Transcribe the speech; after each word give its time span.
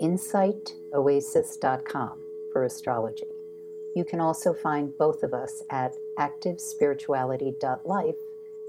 insightoasis.com 0.00 2.22
for 2.52 2.64
astrology. 2.64 3.26
You 3.94 4.04
can 4.04 4.20
also 4.20 4.52
find 4.54 4.92
both 4.98 5.22
of 5.22 5.32
us 5.34 5.62
at 5.70 5.94
activespirituality.life, 6.18 8.14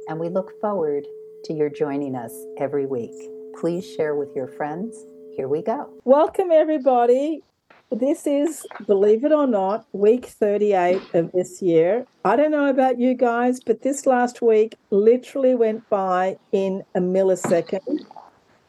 and 0.08 0.20
we 0.20 0.30
look 0.30 0.60
forward 0.60 1.08
to 1.46 1.54
your 1.54 1.70
joining 1.70 2.16
us 2.16 2.34
every 2.58 2.86
week. 2.86 3.16
Please 3.60 3.86
share 3.86 4.16
with 4.16 4.36
your 4.36 4.48
friends. 4.48 5.06
Here 5.36 5.48
we 5.48 5.62
go. 5.62 5.90
Welcome, 6.04 6.52
everybody. 6.52 7.44
This 7.92 8.28
is, 8.28 8.68
believe 8.86 9.24
it 9.24 9.32
or 9.32 9.48
not, 9.48 9.88
week 9.94 10.28
38 10.28 11.02
of 11.16 11.32
this 11.32 11.60
year. 11.62 12.06
I 12.24 12.36
don't 12.36 12.52
know 12.52 12.70
about 12.70 13.00
you 13.00 13.16
guys, 13.16 13.60
but 13.60 13.82
this 13.82 14.06
last 14.06 14.44
week 14.44 14.76
literally 14.92 15.56
went 15.56 15.90
by 15.90 16.38
in 16.52 16.84
a 16.94 17.00
millisecond. 17.00 18.06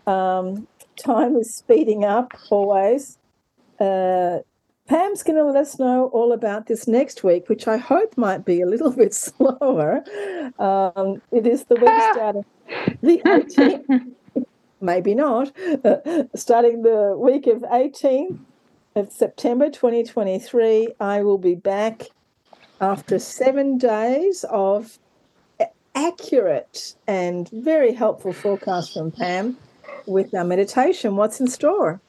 Um, 0.07 0.67
time 0.97 1.37
is 1.37 1.55
speeding 1.55 2.05
up 2.05 2.33
always. 2.51 3.19
Uh, 3.79 4.39
Pam's 4.87 5.23
going 5.23 5.37
to 5.37 5.45
let 5.45 5.57
us 5.57 5.79
know 5.79 6.09
all 6.09 6.33
about 6.33 6.67
this 6.67 6.89
next 6.89 7.23
week, 7.23 7.49
which 7.49 7.69
I 7.69 7.77
hope 7.77 8.17
might 8.17 8.45
be 8.45 8.61
a 8.61 8.67
little 8.67 8.91
bit 9.03 9.15
slower. 9.15 10.03
Um, 10.59 11.23
it 11.31 11.47
is 11.47 11.65
the 11.65 11.77
week 11.77 11.85
starting 12.13 12.45
the 13.01 13.19
18th, 13.25 14.47
maybe 14.81 15.15
not, 15.15 15.53
uh, 15.85 16.25
starting 16.35 16.83
the 16.83 17.15
week 17.17 17.47
of 17.47 17.63
18th 17.63 18.39
of 18.97 19.13
September 19.13 19.71
2023. 19.71 20.89
I 20.99 21.23
will 21.23 21.39
be 21.39 21.55
back 21.55 22.09
after 22.81 23.19
seven 23.19 23.79
days 23.79 24.45
of 24.51 24.99
accurate 25.95 26.95
and 27.07 27.49
very 27.51 27.93
helpful 27.93 28.33
forecast 28.33 28.95
from 28.95 29.11
Pam 29.11 29.57
with 30.07 30.35
our 30.35 30.45
meditation. 30.45 31.17
What's 31.17 31.41
in 31.41 31.47
store? 31.47 32.01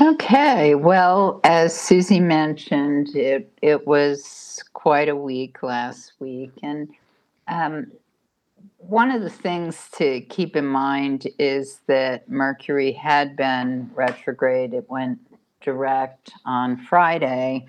Okay, 0.00 0.74
well, 0.74 1.40
as 1.44 1.78
Suzy 1.78 2.20
mentioned, 2.20 3.14
it 3.14 3.52
it 3.60 3.86
was 3.86 4.62
quite 4.72 5.10
a 5.10 5.16
week 5.16 5.62
last 5.62 6.12
week, 6.20 6.52
and 6.62 6.88
um, 7.48 7.92
one 8.78 9.10
of 9.10 9.20
the 9.20 9.30
things 9.30 9.88
to 9.96 10.22
keep 10.22 10.56
in 10.56 10.64
mind 10.64 11.28
is 11.38 11.80
that 11.86 12.30
Mercury 12.30 12.92
had 12.92 13.36
been 13.36 13.90
retrograde. 13.94 14.72
It 14.72 14.88
went 14.88 15.18
direct 15.60 16.32
on 16.46 16.78
Friday, 16.78 17.66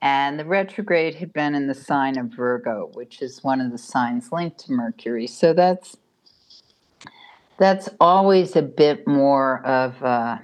and 0.00 0.38
the 0.38 0.44
retrograde 0.44 1.16
had 1.16 1.32
been 1.32 1.56
in 1.56 1.66
the 1.66 1.74
sign 1.74 2.18
of 2.18 2.26
Virgo, 2.26 2.90
which 2.94 3.20
is 3.20 3.42
one 3.42 3.60
of 3.60 3.72
the 3.72 3.78
signs 3.78 4.30
linked 4.30 4.58
to 4.60 4.72
Mercury. 4.72 5.26
So 5.26 5.52
that's 5.52 5.96
that's 7.58 7.88
always 8.00 8.56
a 8.56 8.62
bit 8.62 9.06
more 9.06 9.64
of 9.66 10.00
a, 10.02 10.40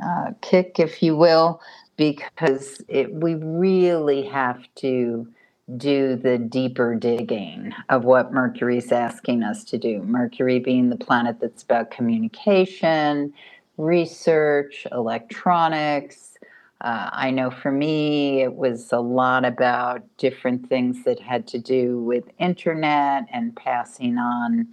a 0.00 0.34
kick, 0.40 0.78
if 0.78 1.02
you 1.02 1.16
will, 1.16 1.60
because 1.96 2.82
it, 2.88 3.12
we 3.12 3.34
really 3.34 4.22
have 4.22 4.62
to 4.76 5.28
do 5.76 6.16
the 6.16 6.38
deeper 6.38 6.94
digging 6.94 7.72
of 7.88 8.04
what 8.04 8.32
Mercury 8.32 8.78
is 8.78 8.92
asking 8.92 9.42
us 9.42 9.64
to 9.64 9.78
do. 9.78 10.02
Mercury 10.02 10.58
being 10.58 10.90
the 10.90 10.96
planet 10.96 11.38
that's 11.40 11.62
about 11.62 11.90
communication, 11.90 13.32
research, 13.78 14.86
electronics. 14.92 16.36
Uh, 16.80 17.08
I 17.12 17.30
know 17.30 17.50
for 17.50 17.70
me, 17.70 18.42
it 18.42 18.54
was 18.54 18.90
a 18.92 18.98
lot 18.98 19.44
about 19.44 20.02
different 20.16 20.68
things 20.68 21.04
that 21.04 21.20
had 21.20 21.46
to 21.48 21.58
do 21.58 21.98
with 22.02 22.24
internet 22.38 23.26
and 23.32 23.54
passing 23.54 24.18
on 24.18 24.66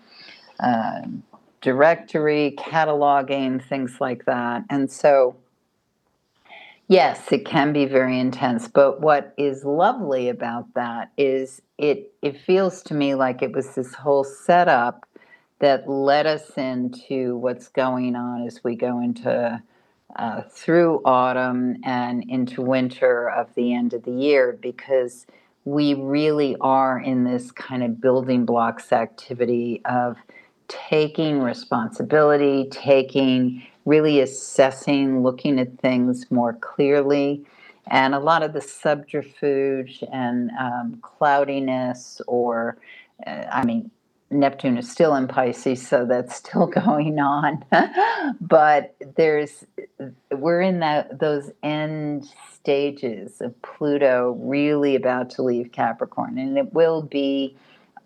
uh, 0.59 1.01
directory, 1.61 2.55
cataloging, 2.57 3.63
things 3.63 3.97
like 3.99 4.25
that. 4.25 4.63
And 4.69 4.91
so, 4.91 5.35
yes, 6.87 7.31
it 7.31 7.45
can 7.45 7.73
be 7.73 7.85
very 7.85 8.19
intense. 8.19 8.67
But 8.67 9.01
what 9.01 9.33
is 9.37 9.63
lovely 9.63 10.29
about 10.29 10.73
that 10.75 11.11
is 11.17 11.61
it 11.77 12.13
it 12.21 12.39
feels 12.39 12.81
to 12.83 12.93
me 12.93 13.15
like 13.15 13.41
it 13.41 13.53
was 13.53 13.75
this 13.75 13.93
whole 13.93 14.23
setup 14.23 15.05
that 15.59 15.89
led 15.89 16.25
us 16.25 16.51
into 16.57 17.35
what's 17.37 17.67
going 17.67 18.15
on 18.15 18.45
as 18.45 18.63
we 18.63 18.75
go 18.75 18.99
into 19.01 19.61
uh, 20.15 20.41
through 20.49 21.01
autumn 21.05 21.77
and 21.83 22.23
into 22.29 22.61
winter 22.61 23.29
of 23.29 23.53
the 23.55 23.73
end 23.73 23.93
of 23.93 24.03
the 24.03 24.11
year 24.11 24.57
because 24.61 25.25
we 25.65 25.93
really 25.93 26.55
are 26.61 26.99
in 26.99 27.25
this 27.25 27.51
kind 27.51 27.83
of 27.83 28.01
building 28.01 28.45
blocks 28.45 28.91
activity 28.91 29.81
of 29.85 30.17
taking 30.69 31.41
responsibility, 31.41 32.69
taking 32.71 33.63
really 33.85 34.21
assessing, 34.21 35.23
looking 35.23 35.59
at 35.59 35.77
things 35.79 36.29
more 36.31 36.53
clearly. 36.53 37.43
And 37.87 38.13
a 38.13 38.19
lot 38.19 38.43
of 38.43 38.53
the 38.53 38.61
subterfuge 38.61 40.03
and 40.13 40.51
um, 40.59 40.99
cloudiness, 41.01 42.21
or, 42.27 42.77
uh, 43.25 43.45
I 43.51 43.65
mean, 43.65 43.89
Neptune 44.31 44.77
is 44.77 44.89
still 44.89 45.15
in 45.15 45.27
Pisces, 45.27 45.85
so 45.85 46.05
that's 46.05 46.35
still 46.35 46.67
going 46.85 47.19
on. 47.19 47.65
but 48.39 48.95
there's, 49.15 49.65
we're 50.31 50.61
in 50.61 50.79
that 50.79 51.19
those 51.19 51.51
end 51.63 52.27
stages 52.53 53.41
of 53.41 53.59
Pluto 53.63 54.37
really 54.39 54.95
about 54.95 55.31
to 55.31 55.41
leave 55.41 55.71
Capricorn, 55.71 56.37
and 56.37 56.57
it 56.57 56.73
will 56.73 57.01
be 57.01 57.57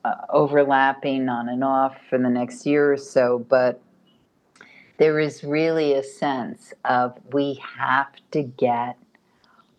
uh, 0.06 0.16
overlapping 0.30 1.30
on 1.30 1.50
and 1.50 1.64
off 1.64 1.96
for 2.09 2.18
the 2.18 2.30
next 2.30 2.66
year 2.66 2.91
or 2.91 2.97
so, 2.97 3.46
but 3.50 3.81
there 4.97 5.19
is 5.19 5.44
really 5.44 5.94
a 5.94 6.03
sense 6.03 6.74
of 6.86 7.18
we 7.31 7.59
have 7.78 8.12
to 8.31 8.44
get 8.44 8.97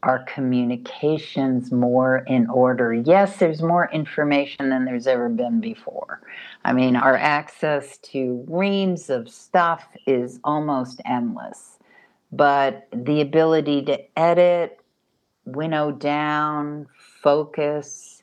our 0.05 0.23
communications 0.25 1.73
more 1.73 2.19
in 2.27 2.49
order. 2.51 2.93
Yes, 2.93 3.39
there's 3.39 3.63
more 3.63 3.91
information 3.91 4.69
than 4.69 4.85
there's 4.85 5.07
ever 5.07 5.31
been 5.31 5.61
before. 5.61 6.21
I 6.65 6.75
mean, 6.75 6.95
our 6.95 7.17
access 7.17 7.97
to 7.99 8.45
reams 8.47 9.09
of 9.09 9.31
stuff 9.31 9.85
is 10.07 10.41
almost 10.45 11.01
endless, 11.07 11.79
but 12.33 12.87
the 12.93 13.23
ability 13.23 13.83
to 13.87 14.19
edit, 14.19 14.79
winnow 15.47 15.91
down, 15.91 16.87
focus, 17.23 18.14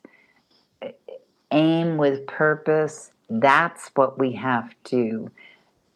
aim 1.52 1.96
with 1.96 2.26
purpose, 2.26 3.12
that's 3.28 3.90
what 3.94 4.18
we 4.18 4.32
have 4.32 4.74
to 4.84 5.30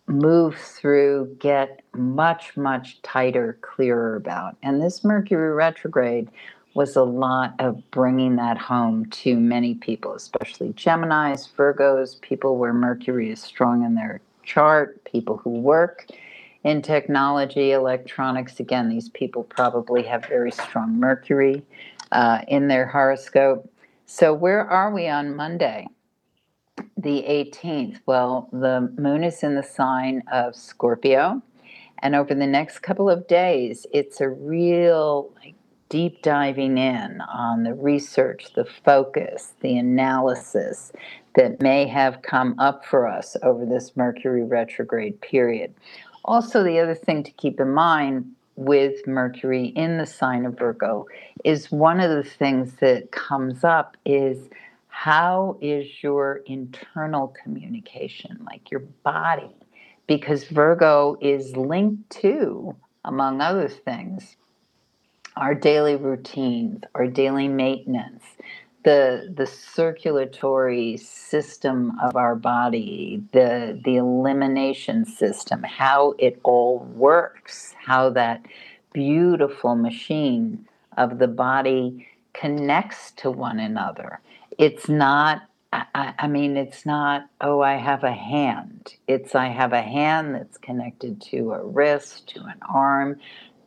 move 0.06 0.56
through, 0.56 1.37
get 1.41 1.83
much, 1.94 2.56
much 2.56 3.03
tighter, 3.03 3.59
clearer 3.61 4.16
about. 4.16 4.56
And 4.62 4.81
this 4.81 5.05
Mercury 5.05 5.53
retrograde 5.53 6.28
was 6.75 6.95
a 6.95 7.03
lot 7.03 7.55
of 7.59 7.91
bringing 7.91 8.37
that 8.37 8.59
home 8.59 9.06
to 9.06 9.37
many 9.37 9.75
people, 9.75 10.15
especially 10.15 10.72
Geminis, 10.75 11.49
Virgos, 11.56 12.21
people 12.21 12.59
where 12.59 12.75
Mercury 12.75 13.31
is 13.31 13.41
strong 13.41 13.84
in 13.84 13.95
their 13.95 14.21
chart, 14.45 15.03
people 15.05 15.39
who 15.39 15.50
work 15.50 16.06
in 16.62 16.83
technology, 16.83 17.72
electronics. 17.72 18.61
Again, 18.61 18.89
these 18.89 19.09
people 19.09 19.42
probably 19.45 20.03
have 20.03 20.27
very 20.27 20.53
strong 20.53 21.01
Mercury 21.01 21.63
uh, 22.13 22.41
in 22.47 22.69
their 22.69 22.86
horoscope. 22.86 23.71
So, 24.09 24.33
where 24.33 24.65
are 24.65 24.93
we 24.93 25.09
on 25.09 25.35
Monday? 25.35 25.89
The 26.97 27.25
18th. 27.29 27.99
Well, 28.07 28.49
the 28.53 28.93
moon 28.97 29.25
is 29.25 29.43
in 29.43 29.57
the 29.57 29.65
sign 29.65 30.23
of 30.31 30.55
Scorpio. 30.55 31.43
And 31.99 32.15
over 32.15 32.33
the 32.33 32.47
next 32.47 32.79
couple 32.81 33.11
of 33.11 33.27
days, 33.27 33.85
it's 33.93 34.21
a 34.21 34.29
real 34.29 35.33
like, 35.43 35.57
deep 35.89 36.23
diving 36.23 36.79
in 36.79 37.21
on 37.23 37.65
the 37.65 37.75
research, 37.75 38.55
the 38.55 38.65
focus, 38.65 39.55
the 39.61 39.77
analysis 39.77 40.93
that 41.35 41.61
may 41.61 41.89
have 41.89 42.23
come 42.23 42.57
up 42.61 42.85
for 42.85 43.09
us 43.09 43.37
over 43.43 43.67
this 43.67 43.97
Mercury 43.97 44.45
retrograde 44.45 45.21
period. 45.21 45.75
Also, 46.25 46.63
the 46.63 46.79
other 46.79 46.95
thing 46.95 47.25
to 47.25 47.33
keep 47.33 47.59
in 47.59 47.75
mind 47.75 48.35
with 48.57 49.07
Mercury 49.07 49.67
in 49.67 49.99
the 49.99 50.07
sign 50.07 50.47
of 50.47 50.59
Virgo 50.59 51.07
is 51.45 51.71
one 51.71 52.01
of 52.01 52.11
the 52.11 52.29
things 52.29 52.73
that 52.81 53.13
comes 53.13 53.63
up 53.63 53.97
is 54.05 54.49
how 54.89 55.59
is 55.61 56.03
your 56.03 56.41
internal 56.47 57.29
communication, 57.43 58.39
like 58.51 58.71
your 58.71 58.81
body? 58.81 59.55
Because 60.07 60.45
Virgo 60.45 61.19
is 61.21 61.55
linked 61.55 62.09
to 62.23 62.75
among 63.05 63.41
other 63.43 63.69
things, 63.69 64.37
our 65.37 65.55
daily 65.55 65.97
routines, 65.97 66.83
our 66.95 67.07
daily 67.07 67.47
maintenance, 67.47 68.25
the 68.86 69.34
the 69.34 69.47
circulatory 69.47 70.97
system 70.97 71.98
of 72.00 72.15
our 72.15 72.36
body, 72.36 73.21
the 73.33 73.78
the 73.84 73.97
elimination 73.97 75.04
system, 75.04 75.65
how 75.65 76.15
it 76.21 76.38
all 76.44 76.78
works, 76.94 77.74
how 77.84 78.09
that 78.10 78.47
beautiful 78.92 79.74
machine 79.74 80.68
of 80.97 81.18
the 81.18 81.27
body 81.27 82.06
connects 82.33 83.10
to 83.10 83.28
one 83.28 83.59
another. 83.59 84.21
It's 84.56 84.88
not 84.88 85.42
I, 85.72 86.15
I, 86.21 86.27
mean, 86.28 86.56
it's 86.56 86.86
not, 86.86 87.28
oh, 87.42 87.60
I 87.60 87.74
have 87.74 88.03
a 88.03 88.12
hand. 88.12 88.94
It's 89.09 89.34
I 89.34 89.48
have 89.48 89.74
a 89.74 89.83
hand 89.83 90.34
that's 90.34 90.56
connected 90.56 91.21
to 91.22 91.53
a 91.53 91.62
wrist, 91.62 92.28
to 92.28 92.41
an 92.41 92.59
arm, 92.66 93.18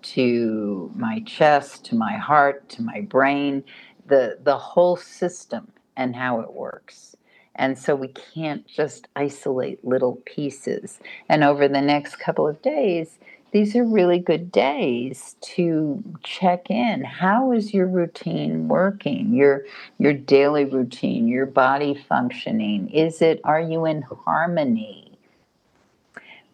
to 0.01 0.92
my 0.95 1.19
chest, 1.27 1.86
to 1.86 1.95
my 1.95 2.13
heart, 2.13 2.68
to 2.69 2.81
my 2.81 3.01
brain 3.01 3.63
the 4.10 4.40
the 4.44 4.58
whole 4.58 4.98
system 4.98 5.72
and 5.96 6.16
how 6.16 6.42
it 6.42 6.54
works. 6.54 7.16
And 7.56 7.78
so 7.78 7.96
we 7.96 8.08
can't 8.08 8.66
just 8.66 9.08
isolate 9.16 9.84
little 9.84 10.22
pieces. 10.26 11.00
And 11.28 11.44
over 11.44 11.68
the 11.68 11.82
next 11.82 12.16
couple 12.16 12.48
of 12.48 12.62
days, 12.62 13.20
these 13.52 13.76
are 13.76 13.84
really 13.84 14.20
good 14.20 14.52
days 14.52 15.36
to 15.42 16.04
check 16.24 16.70
in. 16.70 17.04
How 17.04 17.52
is 17.52 17.74
your 17.74 17.88
routine 17.88 18.68
working? 18.68 19.34
Your 19.34 19.66
your 19.98 20.14
daily 20.14 20.66
routine, 20.66 21.28
your 21.28 21.48
body 21.48 21.96
functioning? 21.96 22.90
Is 22.92 23.22
it 23.22 23.42
are 23.44 23.62
you 23.62 23.86
in 23.86 24.04
harmony 24.04 25.18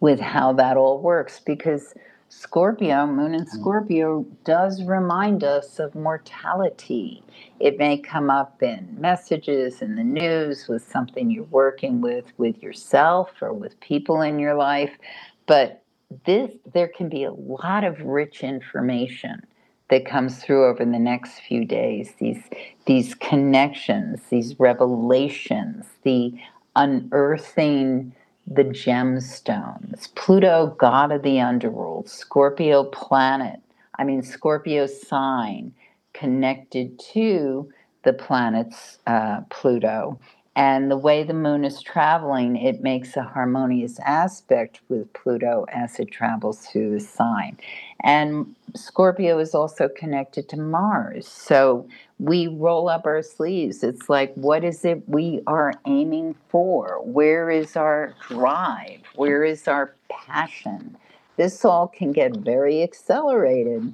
with 0.00 0.20
how 0.20 0.54
that 0.54 0.76
all 0.76 0.98
works? 0.98 1.38
Because 1.38 1.94
Scorpio, 2.38 3.06
Moon 3.06 3.34
in 3.34 3.44
mm-hmm. 3.44 3.60
Scorpio, 3.60 4.26
does 4.44 4.82
remind 4.84 5.42
us 5.42 5.78
of 5.78 5.94
mortality. 5.94 7.22
It 7.60 7.78
may 7.78 7.96
come 7.96 8.28
up 8.28 8.62
in 8.62 8.94
messages 8.98 9.80
in 9.80 9.96
the 9.96 10.04
news 10.04 10.68
with 10.68 10.86
something 10.86 11.30
you're 11.30 11.44
working 11.44 12.02
with 12.02 12.26
with 12.36 12.62
yourself 12.62 13.30
or 13.40 13.54
with 13.54 13.80
people 13.80 14.20
in 14.20 14.38
your 14.38 14.54
life, 14.54 14.98
but 15.46 15.82
this 16.26 16.52
there 16.74 16.88
can 16.88 17.08
be 17.08 17.24
a 17.24 17.32
lot 17.32 17.84
of 17.84 18.00
rich 18.02 18.42
information 18.42 19.42
that 19.88 20.04
comes 20.04 20.42
through 20.42 20.66
over 20.66 20.84
the 20.84 20.98
next 20.98 21.40
few 21.40 21.64
days. 21.64 22.12
These 22.18 22.42
these 22.84 23.14
connections, 23.14 24.20
these 24.28 24.58
revelations, 24.58 25.86
the 26.02 26.34
unearthing 26.76 28.14
the 28.46 28.64
gemstones, 28.64 30.14
Pluto, 30.14 30.74
god 30.78 31.12
of 31.12 31.22
the 31.22 31.40
underworld, 31.40 32.08
Scorpio 32.08 32.84
planet, 32.84 33.60
I 33.98 34.04
mean, 34.04 34.22
Scorpio 34.22 34.86
sign 34.86 35.72
connected 36.12 36.98
to 37.12 37.70
the 38.04 38.12
planet's 38.12 38.98
uh, 39.06 39.40
Pluto. 39.50 40.18
And 40.56 40.90
the 40.90 40.96
way 40.96 41.22
the 41.22 41.34
moon 41.34 41.66
is 41.66 41.82
traveling, 41.82 42.56
it 42.56 42.82
makes 42.82 43.14
a 43.14 43.22
harmonious 43.22 43.98
aspect 44.00 44.80
with 44.88 45.12
Pluto 45.12 45.66
as 45.68 46.00
it 46.00 46.10
travels 46.10 46.60
through 46.66 46.92
the 46.92 47.00
sign. 47.00 47.58
And 48.00 48.54
Scorpio 48.74 49.38
is 49.38 49.54
also 49.54 49.90
connected 49.90 50.48
to 50.48 50.56
Mars. 50.56 51.28
So 51.28 51.86
we 52.18 52.46
roll 52.46 52.88
up 52.88 53.04
our 53.04 53.20
sleeves. 53.20 53.84
It's 53.84 54.08
like, 54.08 54.32
what 54.34 54.64
is 54.64 54.82
it 54.86 55.06
we 55.06 55.42
are 55.46 55.74
aiming 55.86 56.34
for? 56.48 57.02
Where 57.04 57.50
is 57.50 57.76
our 57.76 58.14
drive? 58.26 59.00
Where 59.14 59.44
is 59.44 59.68
our 59.68 59.94
passion? 60.08 60.96
This 61.36 61.66
all 61.66 61.86
can 61.86 62.12
get 62.12 62.34
very 62.34 62.82
accelerated 62.82 63.92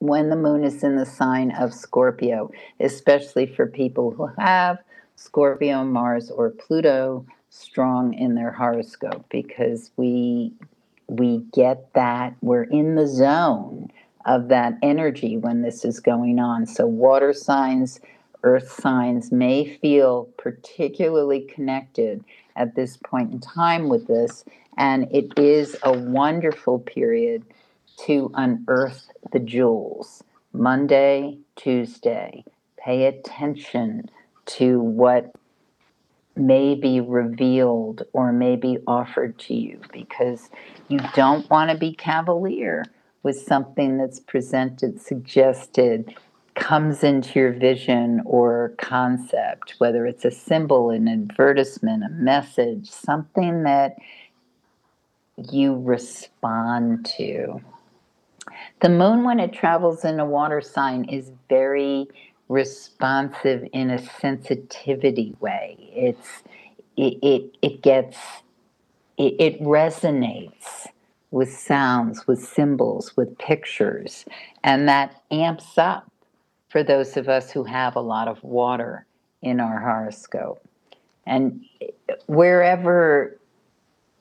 when 0.00 0.30
the 0.30 0.36
moon 0.36 0.64
is 0.64 0.82
in 0.82 0.96
the 0.96 1.06
sign 1.06 1.52
of 1.52 1.72
Scorpio, 1.72 2.50
especially 2.80 3.46
for 3.46 3.66
people 3.66 4.10
who 4.10 4.26
have 4.38 4.78
Scorpio, 5.20 5.84
Mars, 5.84 6.30
or 6.30 6.48
Pluto 6.48 7.26
strong 7.50 8.14
in 8.14 8.34
their 8.34 8.52
horoscope 8.52 9.26
because 9.28 9.90
we 9.98 10.52
we 11.08 11.44
get 11.52 11.92
that 11.92 12.34
we're 12.40 12.62
in 12.62 12.94
the 12.94 13.06
zone 13.06 13.90
of 14.24 14.48
that 14.48 14.78
energy 14.82 15.36
when 15.36 15.60
this 15.60 15.84
is 15.84 16.00
going 16.00 16.38
on. 16.38 16.64
So, 16.64 16.86
water 16.86 17.34
signs, 17.34 18.00
earth 18.44 18.70
signs 18.70 19.30
may 19.30 19.76
feel 19.76 20.24
particularly 20.38 21.42
connected 21.42 22.24
at 22.56 22.74
this 22.74 22.96
point 22.96 23.30
in 23.32 23.40
time 23.40 23.90
with 23.90 24.06
this. 24.06 24.44
And 24.78 25.06
it 25.12 25.38
is 25.38 25.76
a 25.82 25.92
wonderful 25.92 26.78
period 26.78 27.44
to 28.06 28.30
unearth 28.34 29.10
the 29.32 29.40
jewels. 29.40 30.24
Monday, 30.54 31.36
Tuesday, 31.56 32.42
pay 32.78 33.04
attention 33.04 34.08
to 34.46 34.80
what 34.80 35.32
may 36.36 36.74
be 36.74 37.00
revealed 37.00 38.02
or 38.12 38.32
may 38.32 38.56
be 38.56 38.78
offered 38.86 39.38
to 39.38 39.54
you 39.54 39.80
because 39.92 40.48
you 40.88 40.98
don't 41.14 41.48
want 41.50 41.70
to 41.70 41.76
be 41.76 41.92
cavalier 41.92 42.84
with 43.22 43.38
something 43.38 43.98
that's 43.98 44.20
presented, 44.20 45.00
suggested, 45.00 46.14
comes 46.54 47.04
into 47.04 47.38
your 47.38 47.52
vision 47.52 48.22
or 48.24 48.74
concept, 48.78 49.74
whether 49.78 50.06
it's 50.06 50.24
a 50.24 50.30
symbol, 50.30 50.90
an 50.90 51.08
advertisement, 51.08 52.02
a 52.04 52.08
message, 52.08 52.90
something 52.90 53.62
that 53.64 53.96
you 55.50 55.78
respond 55.78 57.04
to. 57.16 57.60
The 58.80 58.88
moon, 58.88 59.24
when 59.24 59.40
it 59.40 59.52
travels 59.52 60.04
in 60.04 60.18
a 60.18 60.24
water 60.24 60.60
sign, 60.60 61.04
is 61.04 61.32
very 61.48 62.08
responsive 62.50 63.66
in 63.72 63.90
a 63.90 63.98
sensitivity 64.20 65.34
way. 65.40 65.76
It's 65.94 66.42
it 66.96 67.18
it, 67.22 67.56
it 67.62 67.82
gets 67.82 68.18
it, 69.16 69.34
it 69.38 69.62
resonates 69.62 70.88
with 71.30 71.56
sounds, 71.56 72.26
with 72.26 72.44
symbols, 72.44 73.16
with 73.16 73.38
pictures. 73.38 74.24
And 74.64 74.88
that 74.88 75.22
amps 75.30 75.78
up 75.78 76.10
for 76.68 76.82
those 76.82 77.16
of 77.16 77.28
us 77.28 77.52
who 77.52 77.62
have 77.62 77.94
a 77.94 78.00
lot 78.00 78.26
of 78.26 78.42
water 78.42 79.06
in 79.42 79.60
our 79.60 79.78
horoscope. 79.78 80.60
And 81.26 81.64
wherever 82.26 83.38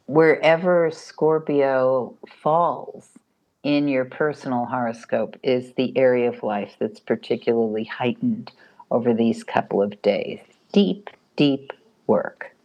wherever 0.06 0.90
Scorpio 0.92 2.16
falls 2.42 3.10
in 3.64 3.88
your 3.88 4.06
personal 4.06 4.66
horoscope 4.66 5.36
is 5.44 5.74
the 5.74 5.96
area 5.98 6.30
of 6.30 6.44
life 6.44 6.76
that's 6.80 7.00
particularly 7.00 7.84
heightened 7.84 8.52
over 8.92 9.14
these 9.14 9.44
couple 9.44 9.82
of 9.82 10.02
days. 10.02 10.40
Deep, 10.72 11.10
deep 11.36 11.74
work. 12.08 12.56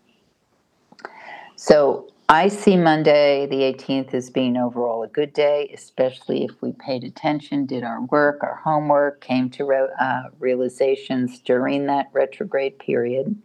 So 1.56 2.08
I 2.28 2.48
see 2.48 2.76
Monday, 2.76 3.46
the 3.46 3.56
18th, 3.56 4.14
as 4.14 4.30
being 4.30 4.56
overall 4.56 5.02
a 5.02 5.08
good 5.08 5.32
day, 5.32 5.70
especially 5.74 6.44
if 6.44 6.50
we 6.62 6.72
paid 6.72 7.04
attention, 7.04 7.66
did 7.66 7.84
our 7.84 8.00
work, 8.02 8.42
our 8.42 8.56
homework, 8.56 9.20
came 9.20 9.50
to 9.50 9.64
re- 9.64 9.88
uh, 10.00 10.24
realizations 10.38 11.40
during 11.40 11.86
that 11.86 12.08
retrograde 12.12 12.78
period. 12.78 13.36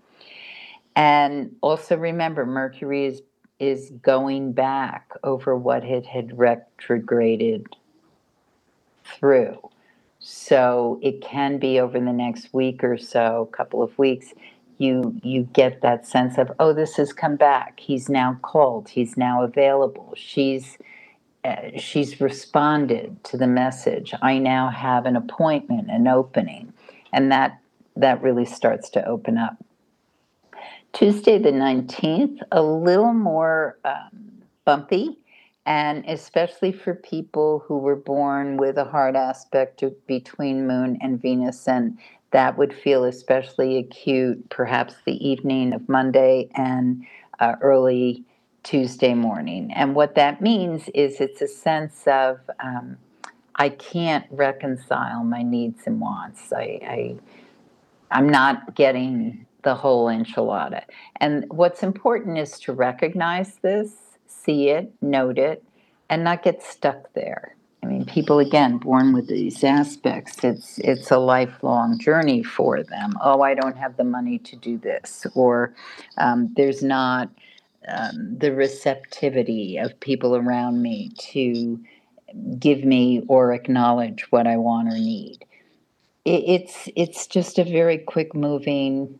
And 0.96 1.56
also 1.62 1.98
remember, 1.98 2.46
Mercury 2.46 3.06
is, 3.06 3.22
is 3.60 3.92
going 4.01 4.54
back 4.54 5.12
over 5.24 5.56
what 5.56 5.84
it 5.84 6.06
had 6.06 6.38
retrograded 6.38 7.68
through. 9.04 9.58
So 10.20 11.00
it 11.01 11.22
can 11.22 11.58
be 11.58 11.80
over 11.80 12.00
the 12.00 12.13
next 12.13 12.54
week 12.54 12.84
or 12.84 12.98
so, 12.98 13.50
couple 13.51 13.82
of 13.82 13.98
weeks, 13.98 14.34
you 14.78 15.20
you 15.24 15.44
get 15.54 15.82
that 15.82 16.08
sense 16.08 16.38
of 16.38 16.51
oh 16.60 16.74
this 16.74 16.96
has 16.96 17.13
come 17.13 17.36
back. 17.36 17.80
He's 17.80 18.10
now 18.10 18.39
called. 18.42 18.89
He's 18.89 19.18
now 19.18 19.44
available. 19.44 20.13
She's 20.16 20.78
uh, 21.44 21.78
she's 21.78 22.20
responded 22.20 23.24
to 23.25 23.38
the 23.38 23.48
message. 23.48 24.13
I 24.22 24.39
now 24.39 24.70
have 24.70 25.06
an 25.06 25.16
appointment 25.16 25.89
an 25.89 26.08
opening. 26.08 26.74
And 27.12 27.32
that 27.32 27.60
that 27.96 28.22
really 28.22 28.46
starts 28.46 28.89
to 28.92 29.06
open 29.06 29.38
up 29.38 29.58
tuesday 30.93 31.38
the 31.38 31.51
19th 31.51 32.39
a 32.51 32.62
little 32.62 33.13
more 33.13 33.77
um, 33.86 34.43
bumpy 34.65 35.17
and 35.65 36.03
especially 36.08 36.72
for 36.72 36.96
people 36.96 37.63
who 37.67 37.77
were 37.77 37.96
born 37.96 38.58
with 38.58 38.77
a 38.77 38.86
hard 38.86 39.15
aspect 39.15 39.84
of, 39.84 40.08
between 40.08 40.65
moon 40.67 40.98
and 41.01 41.22
venus 41.22 41.67
and 41.67 41.98
that 42.31 42.58
would 42.58 42.74
feel 42.74 43.05
especially 43.05 43.77
acute 43.77 44.50
perhaps 44.50 44.96
the 45.05 45.27
evening 45.27 45.74
of 45.74 45.88
Monday 45.89 46.50
and 46.55 47.05
uh, 47.39 47.55
early 47.62 48.24
Tuesday 48.63 49.13
morning. 49.13 49.72
And 49.74 49.96
what 49.96 50.15
that 50.15 50.41
means 50.41 50.89
is 50.93 51.19
it's 51.19 51.41
a 51.41 51.48
sense 51.48 52.03
of 52.05 52.39
um, 52.63 52.98
I 53.55 53.69
can't 53.69 54.25
reconcile 54.29 55.24
my 55.24 55.41
needs 55.41 55.81
and 55.86 56.00
wants. 56.00 56.53
I, 56.53 56.79
I 56.84 57.15
I'm 58.12 58.29
not 58.29 58.75
getting 58.75 59.46
the 59.63 59.75
whole 59.75 60.08
enchilada. 60.08 60.84
And 61.18 61.46
what's 61.50 61.84
important 61.84 62.38
is 62.38 62.60
to 62.62 62.74
recognize 62.74 63.56
this, 63.58 64.18
see 64.28 64.70
it, 64.70 64.94
note 65.01 65.38
it, 65.38 65.63
and 66.10 66.24
not 66.24 66.44
get 66.44 66.63
stuck 66.63 67.13
there 67.13 67.56
I 67.82 67.86
mean, 67.86 68.06
people 68.06 68.39
again 68.39 68.78
born 68.78 69.13
with 69.13 69.28
these 69.28 69.63
aspects, 69.63 70.44
it's 70.44 70.80
it's 70.80 71.12
a 71.12 71.18
lifelong 71.18 71.98
journey 71.98 72.44
for 72.44 72.84
them. 72.84 73.13
Oh, 73.22 73.42
I 73.42 73.54
don't 73.54 73.78
have 73.78 73.96
the 73.96 74.04
money 74.04 74.38
to 74.39 74.56
do 74.58 74.78
this, 74.78 75.25
or 75.34 75.74
um, 76.18 76.54
there's 76.58 76.84
not 76.84 77.30
um, 77.88 78.38
the 78.38 78.54
receptivity 78.54 79.78
of 79.78 79.98
people 80.01 80.36
around 80.36 80.82
me 80.82 81.12
to 81.32 81.80
give 82.60 82.84
me 82.84 83.24
or 83.28 83.54
acknowledge 83.54 84.30
what 84.30 84.46
I 84.46 84.58
want 84.58 84.89
or 84.89 84.98
need. 84.98 85.46
It, 86.25 86.44
it's 86.48 86.89
it's 86.98 87.28
just 87.28 87.60
a 87.60 87.63
very 87.63 87.98
quick 87.98 88.36
moving 88.36 89.20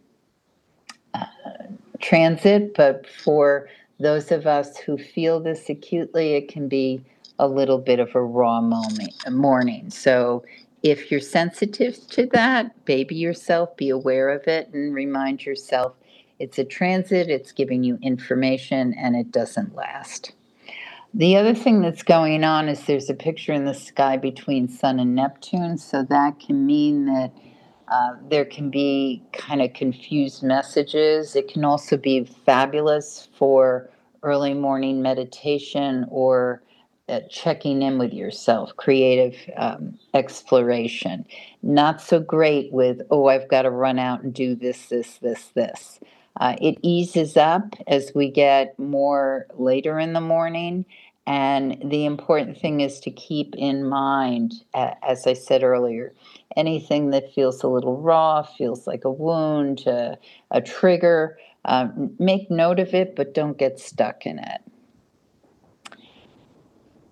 transit, 2.00 2.74
but 2.76 3.08
for 3.08 3.70
those 4.00 4.32
of 4.32 4.48
us 4.48 4.78
who 4.78 4.98
feel 4.98 5.40
this 5.40 5.70
acutely, 5.70 6.34
it 6.36 6.48
can 6.48 6.68
be 6.68 7.02
a 7.38 7.48
little 7.48 7.78
bit 7.78 8.00
of 8.00 8.16
a 8.16 8.22
raw 8.22 8.62
moment, 8.62 9.14
a 9.26 9.32
morning. 9.32 9.90
So 9.90 10.44
if 10.84 11.12
you're 11.12 11.20
sensitive 11.20 11.98
to 12.12 12.26
that, 12.28 12.86
baby 12.86 13.16
yourself, 13.16 13.76
be 13.76 13.90
aware 13.90 14.30
of 14.30 14.48
it, 14.48 14.70
and 14.74 14.94
remind 14.94 15.46
yourself 15.46 15.94
it's 16.40 16.58
a 16.58 16.64
transit, 16.64 17.30
it's 17.30 17.52
giving 17.52 17.84
you 17.84 17.98
information, 18.02 18.94
and 18.98 19.16
it 19.16 19.32
doesn't 19.32 19.76
last. 19.76 20.32
The 21.14 21.36
other 21.36 21.56
thing 21.56 21.82
that's 21.82 22.04
going 22.04 22.44
on 22.44 22.70
is 22.70 22.86
there's 22.86 23.10
a 23.10 23.16
picture 23.16 23.52
in 23.52 23.66
the 23.66 23.74
sky 23.74 24.16
between 24.16 24.70
Sun 24.70 25.00
and 25.00 25.16
Neptune, 25.16 25.78
so 25.78 26.04
that 26.04 26.40
can 26.40 26.66
mean 26.66 27.08
that 27.08 27.34
uh, 27.90 28.16
there 28.30 28.46
can 28.46 28.70
be 28.70 29.22
kind 29.34 29.62
of 29.62 29.74
confused 29.74 30.44
messages. 30.44 31.36
It 31.36 31.48
can 31.48 31.66
also 31.66 31.98
be 31.98 32.26
fabulous 32.46 33.28
for 33.38 33.90
early 34.24 34.54
morning 34.54 35.02
meditation 35.02 36.06
or 36.10 36.62
uh, 37.08 37.22
checking 37.30 37.82
in 37.82 37.98
with 37.98 38.14
yourself, 38.14 38.76
creative 38.78 39.36
um, 39.58 39.98
exploration. 40.14 41.26
Not 41.64 42.02
so 42.02 42.20
great 42.20 42.72
with, 42.72 43.02
oh, 43.10 43.28
I've 43.28 43.48
got 43.50 43.64
to 43.64 43.72
run 43.72 43.98
out 43.98 44.22
and 44.22 44.34
do 44.34 44.54
this, 44.54 44.88
this, 44.88 45.18
this, 45.18 45.46
this. 45.56 46.00
Uh, 46.40 46.56
it 46.62 46.78
eases 46.84 47.36
up 47.36 47.76
as 47.88 48.12
we 48.14 48.30
get 48.30 48.78
more 48.78 49.48
later 49.56 49.98
in 49.98 50.14
the 50.14 50.22
morning. 50.22 50.86
And 51.26 51.78
the 51.84 52.06
important 52.06 52.60
thing 52.60 52.82
is 52.82 53.00
to 53.02 53.12
keep 53.12 53.56
in 53.56 53.88
mind, 53.88 54.54
as 54.74 55.28
I 55.28 55.34
said 55.34 55.64
earlier, 55.64 56.14
anything 56.56 57.12
that 57.12 57.34
feels 57.34 57.64
a 57.64 57.68
little 57.68 57.98
raw, 57.98 58.44
feels 58.44 58.88
like 58.88 59.06
a 59.06 59.12
wound, 59.12 59.86
a, 59.88 60.18
a 60.52 60.62
trigger, 60.62 61.38
um, 61.66 62.16
make 62.20 62.50
note 62.50 62.80
of 62.80 62.94
it, 62.94 63.16
but 63.16 63.34
don't 63.34 63.58
get 63.58 63.80
stuck 63.80 64.26
in 64.26 64.40
it. 64.40 64.62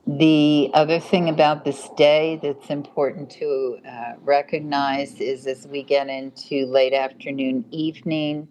The 0.08 0.72
other 0.74 1.02
thing 1.02 1.28
about 1.28 1.66
this 1.66 1.90
day 1.98 2.40
that's 2.42 2.70
important 2.70 3.30
to 3.32 3.80
uh, 3.86 4.14
recognize 4.22 5.20
is 5.20 5.46
as 5.46 5.68
we 5.68 5.84
get 5.84 6.08
into 6.08 6.66
late 6.66 6.94
afternoon, 6.94 7.66
evening, 7.72 8.48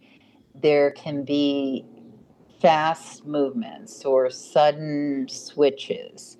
there 0.54 0.90
can 0.90 1.24
be 1.24 1.86
fast 2.60 3.24
movements 3.24 4.04
or 4.04 4.28
sudden 4.28 5.26
switches. 5.30 6.36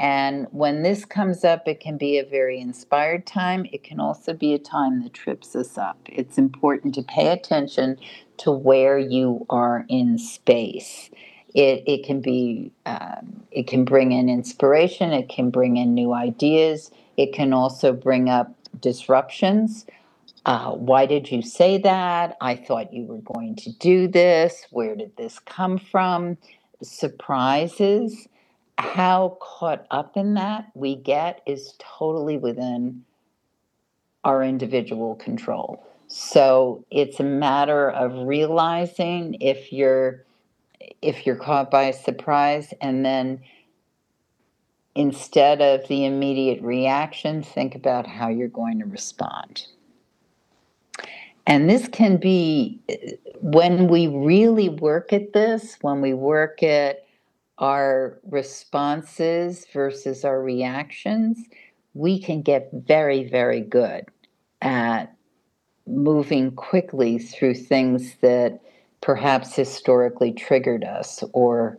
And 0.00 0.48
when 0.52 0.82
this 0.82 1.06
comes 1.06 1.44
up, 1.44 1.68
it 1.68 1.80
can 1.80 1.98
be 1.98 2.18
a 2.18 2.26
very 2.26 2.60
inspired 2.60 3.26
time. 3.26 3.66
It 3.72 3.84
can 3.84 4.00
also 4.00 4.34
be 4.34 4.54
a 4.54 4.60
time 4.60 5.04
that 5.04 5.14
trips 5.14 5.56
us 5.56 5.78
up. 5.78 5.98
It's 6.06 6.38
important 6.38 6.96
to 6.96 7.04
pay 7.04 7.28
attention 7.28 7.98
to 8.38 8.52
where 8.52 8.98
you 8.98 9.46
are 9.50 9.86
in 9.90 10.18
space. 10.18 11.10
It, 11.54 11.84
it 11.86 12.06
can 12.06 12.22
be 12.22 12.72
um, 12.86 13.44
it 13.52 13.68
can 13.68 13.84
bring 13.86 14.12
in 14.12 14.28
inspiration 14.28 15.12
it 15.12 15.30
can 15.30 15.50
bring 15.50 15.78
in 15.78 15.94
new 15.94 16.14
ideas 16.14 16.92
it 17.16 17.32
can 17.34 17.54
also 17.54 17.92
bring 17.92 18.30
up 18.30 18.54
disruptions 18.80 19.84
uh, 20.46 20.72
why 20.72 21.06
did 21.06 21.30
you 21.30 21.42
say 21.42 21.78
that? 21.78 22.36
I 22.40 22.56
thought 22.56 22.92
you 22.92 23.04
were 23.04 23.18
going 23.22 23.56
to 23.56 23.72
do 23.78 24.08
this. 24.08 24.66
Where 24.70 24.96
did 24.96 25.16
this 25.16 25.38
come 25.38 25.78
from? 25.78 26.38
Surprises. 26.82 28.28
How 28.80 29.36
caught 29.40 29.86
up 29.90 30.16
in 30.16 30.34
that 30.34 30.70
we 30.74 30.96
get 30.96 31.42
is 31.46 31.74
totally 31.78 32.38
within 32.38 33.04
our 34.24 34.42
individual 34.42 35.16
control. 35.16 35.84
So 36.08 36.84
it's 36.90 37.20
a 37.20 37.24
matter 37.24 37.90
of 37.90 38.26
realizing 38.26 39.36
if 39.40 39.70
you're 39.70 40.24
if 41.02 41.26
you're 41.26 41.36
caught 41.36 41.70
by 41.70 41.90
surprise 41.90 42.72
and 42.80 43.04
then 43.04 43.40
instead 44.94 45.60
of 45.60 45.86
the 45.88 46.06
immediate 46.06 46.62
reaction, 46.62 47.42
think 47.42 47.74
about 47.74 48.06
how 48.06 48.28
you're 48.28 48.48
going 48.48 48.78
to 48.78 48.86
respond. 48.86 49.66
And 51.46 51.68
this 51.68 51.86
can 51.86 52.16
be 52.16 52.80
eh, 52.88 53.12
when 53.40 53.88
we 53.88 54.06
really 54.06 54.70
work 54.70 55.12
at 55.12 55.34
this, 55.34 55.76
when 55.82 56.00
we 56.00 56.14
work 56.14 56.62
at 56.62 57.04
our 57.60 58.18
responses 58.28 59.66
versus 59.72 60.24
our 60.24 60.42
reactions, 60.42 61.38
we 61.94 62.20
can 62.20 62.42
get 62.42 62.70
very, 62.72 63.28
very 63.28 63.60
good 63.60 64.06
at 64.62 65.14
moving 65.86 66.50
quickly 66.52 67.18
through 67.18 67.54
things 67.54 68.14
that 68.22 68.60
perhaps 69.00 69.54
historically 69.54 70.32
triggered 70.32 70.84
us 70.84 71.22
or 71.32 71.78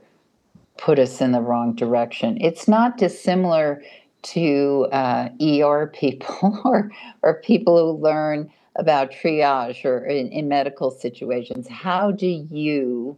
put 0.77 0.99
us 0.99 1.21
in 1.21 1.31
the 1.31 1.41
wrong 1.41 1.73
direction. 1.75 2.37
It's 2.41 2.67
not 2.67 2.97
dissimilar 2.97 3.81
to 4.23 4.87
uh, 4.91 5.29
ER 5.41 5.87
people 5.93 6.61
or, 6.65 6.91
or 7.21 7.41
people 7.41 7.77
who 7.77 8.01
learn 8.01 8.51
about 8.75 9.11
triage 9.11 9.83
or 9.83 10.05
in, 10.05 10.29
in 10.29 10.47
medical 10.47 10.89
situations 10.89 11.67
how 11.67 12.09
do 12.09 12.27
you 12.49 13.17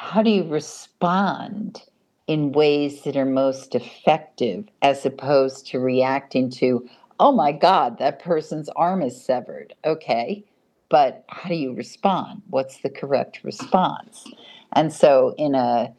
how 0.00 0.22
do 0.22 0.30
you 0.30 0.44
respond 0.44 1.82
in 2.26 2.52
ways 2.52 3.02
that 3.02 3.18
are 3.18 3.26
most 3.26 3.74
effective 3.74 4.64
as 4.80 5.04
opposed 5.04 5.66
to 5.66 5.78
reacting 5.78 6.48
to 6.48 6.88
oh 7.20 7.30
my 7.30 7.52
god 7.52 7.98
that 7.98 8.18
person's 8.18 8.70
arm 8.70 9.02
is 9.02 9.22
severed. 9.22 9.74
Okay 9.84 10.42
but 10.88 11.22
how 11.28 11.48
do 11.48 11.54
you 11.54 11.72
respond? 11.74 12.42
What's 12.48 12.78
the 12.78 12.90
correct 12.90 13.44
response? 13.44 14.24
And 14.72 14.92
so 14.92 15.34
in 15.36 15.54
a 15.54 15.92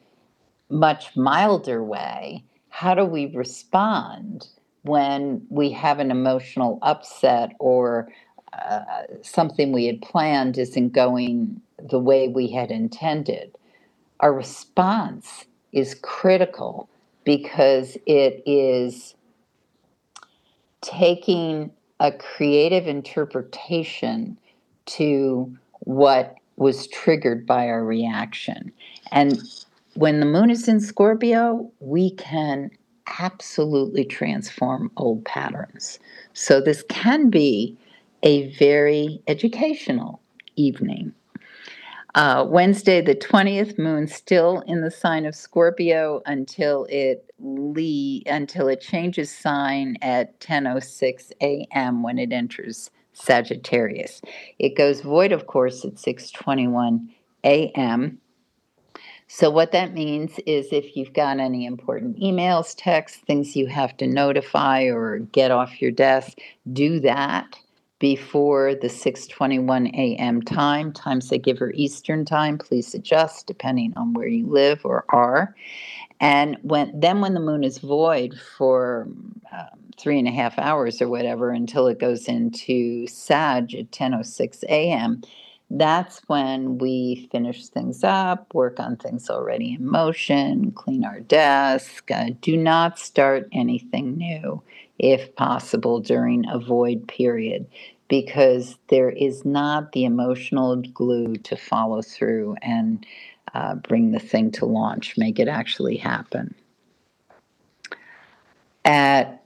much 0.68 1.16
milder 1.16 1.84
way 1.84 2.42
how 2.70 2.94
do 2.94 3.04
we 3.04 3.26
respond 3.26 4.48
when 4.82 5.46
we 5.48 5.70
have 5.70 6.00
an 6.00 6.10
emotional 6.10 6.80
upset 6.82 7.52
or 7.60 8.08
uh, 8.52 9.02
something 9.22 9.70
we 9.70 9.86
had 9.86 10.02
planned 10.02 10.58
isn't 10.58 10.92
going 10.92 11.60
the 11.78 12.00
way 12.00 12.28
we 12.28 12.48
had 12.50 12.70
intended, 12.70 13.56
our 14.22 14.32
response 14.32 15.44
is 15.72 15.96
critical 16.02 16.88
because 17.24 17.96
it 18.06 18.42
is 18.46 19.14
taking 20.80 21.70
a 22.00 22.12
creative 22.12 22.86
interpretation 22.86 24.38
to 24.86 25.52
what 25.80 26.36
was 26.56 26.86
triggered 26.88 27.46
by 27.46 27.66
our 27.66 27.84
reaction. 27.84 28.72
And 29.10 29.40
when 29.94 30.20
the 30.20 30.26
moon 30.26 30.50
is 30.50 30.68
in 30.68 30.80
Scorpio, 30.80 31.70
we 31.80 32.10
can 32.12 32.70
absolutely 33.20 34.04
transform 34.04 34.90
old 34.96 35.24
patterns. 35.24 35.98
So 36.32 36.60
this 36.60 36.84
can 36.88 37.30
be 37.30 37.76
a 38.22 38.48
very 38.56 39.20
educational 39.26 40.20
evening. 40.56 41.12
Uh, 42.14 42.44
Wednesday, 42.46 43.00
the 43.00 43.14
20th, 43.14 43.78
moon 43.78 44.06
still 44.06 44.62
in 44.66 44.82
the 44.82 44.90
sign 44.90 45.24
of 45.24 45.34
Scorpio 45.34 46.20
until 46.26 46.86
it 46.90 47.32
le- 47.38 48.20
until 48.26 48.68
it 48.68 48.82
changes 48.82 49.30
sign 49.34 49.96
at 50.02 50.38
10:06 50.40 51.32
a.m. 51.40 52.02
when 52.02 52.18
it 52.18 52.30
enters 52.30 52.90
Sagittarius. 53.14 54.20
It 54.58 54.76
goes 54.76 55.00
void, 55.00 55.32
of 55.32 55.46
course, 55.46 55.86
at 55.86 55.94
6:21 55.94 57.08
a.m. 57.44 58.18
So 59.26 59.48
what 59.48 59.72
that 59.72 59.94
means 59.94 60.38
is 60.44 60.68
if 60.70 60.94
you've 60.94 61.14
got 61.14 61.40
any 61.40 61.64
important 61.64 62.18
emails, 62.18 62.74
texts, 62.76 63.20
things 63.26 63.56
you 63.56 63.66
have 63.68 63.96
to 63.96 64.06
notify 64.06 64.82
or 64.84 65.20
get 65.20 65.50
off 65.50 65.80
your 65.80 65.90
desk, 65.90 66.36
do 66.74 67.00
that 67.00 67.58
before 68.02 68.74
the 68.74 68.88
6:21 68.88 69.94
a.m. 69.94 70.42
time. 70.42 70.92
Times 70.92 71.28
they 71.28 71.38
give 71.38 71.56
her 71.58 71.70
Eastern 71.76 72.24
time. 72.24 72.58
Please 72.58 72.92
adjust 72.96 73.46
depending 73.46 73.92
on 73.96 74.12
where 74.12 74.26
you 74.26 74.44
live 74.44 74.80
or 74.82 75.04
are. 75.10 75.54
And 76.18 76.58
when 76.62 76.98
then 76.98 77.20
when 77.20 77.34
the 77.34 77.40
moon 77.40 77.62
is 77.62 77.78
void 77.78 78.34
for 78.56 79.06
um, 79.52 79.68
three 79.96 80.18
and 80.18 80.26
a 80.26 80.32
half 80.32 80.58
hours 80.58 81.00
or 81.00 81.08
whatever 81.08 81.50
until 81.50 81.86
it 81.86 82.00
goes 82.00 82.26
into 82.26 83.06
Sag 83.06 83.72
at 83.72 83.92
10:06 83.92 84.64
a.m., 84.64 85.22
that's 85.70 86.22
when 86.26 86.78
we 86.78 87.28
finish 87.30 87.68
things 87.68 88.02
up, 88.02 88.52
work 88.52 88.80
on 88.80 88.96
things 88.96 89.30
already 89.30 89.74
in 89.74 89.86
motion, 89.86 90.72
clean 90.72 91.04
our 91.04 91.20
desk. 91.20 92.10
Uh, 92.10 92.30
do 92.40 92.56
not 92.56 92.98
start 92.98 93.48
anything 93.52 94.16
new 94.18 94.60
if 95.02 95.34
possible 95.36 96.00
during 96.00 96.48
a 96.48 96.58
void 96.58 97.06
period 97.08 97.66
because 98.08 98.78
there 98.88 99.10
is 99.10 99.44
not 99.44 99.92
the 99.92 100.04
emotional 100.04 100.76
glue 100.76 101.34
to 101.36 101.56
follow 101.56 102.02
through 102.02 102.56
and 102.62 103.04
uh, 103.54 103.74
bring 103.74 104.12
the 104.12 104.18
thing 104.18 104.50
to 104.50 104.64
launch, 104.64 105.16
make 105.18 105.38
it 105.38 105.48
actually 105.48 105.96
happen. 105.96 106.54
At 108.84 109.42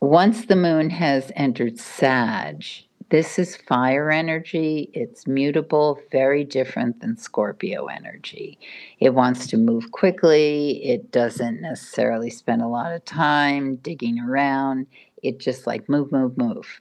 once 0.00 0.46
the 0.46 0.56
moon 0.56 0.90
has 0.90 1.30
entered 1.36 1.78
Sag, 1.78 2.64
this 3.12 3.38
is 3.38 3.56
fire 3.56 4.10
energy. 4.10 4.88
It's 4.94 5.26
mutable, 5.26 6.00
very 6.10 6.44
different 6.44 7.00
than 7.00 7.18
Scorpio 7.18 7.84
energy. 7.84 8.58
It 9.00 9.10
wants 9.10 9.46
to 9.48 9.58
move 9.58 9.92
quickly. 9.92 10.82
It 10.82 11.12
doesn't 11.12 11.60
necessarily 11.60 12.30
spend 12.30 12.62
a 12.62 12.68
lot 12.68 12.90
of 12.90 13.04
time 13.04 13.76
digging 13.76 14.18
around. 14.18 14.86
It 15.22 15.40
just 15.40 15.66
like 15.66 15.90
move, 15.90 16.10
move, 16.10 16.38
move. 16.38 16.80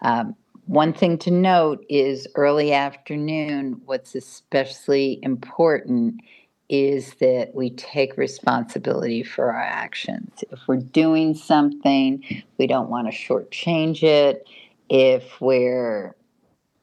Um, 0.00 0.34
one 0.64 0.94
thing 0.94 1.18
to 1.18 1.30
note 1.30 1.84
is 1.90 2.26
early 2.34 2.72
afternoon, 2.72 3.78
what's 3.84 4.14
especially 4.14 5.18
important 5.22 6.22
is 6.70 7.12
that 7.20 7.54
we 7.54 7.68
take 7.68 8.16
responsibility 8.16 9.22
for 9.22 9.52
our 9.52 9.60
actions. 9.60 10.42
If 10.50 10.60
we're 10.66 10.78
doing 10.78 11.34
something, 11.34 12.42
we 12.56 12.66
don't 12.66 12.88
want 12.88 13.12
to 13.12 13.14
shortchange 13.14 14.02
it. 14.02 14.46
If 14.94 15.40
we're, 15.40 16.14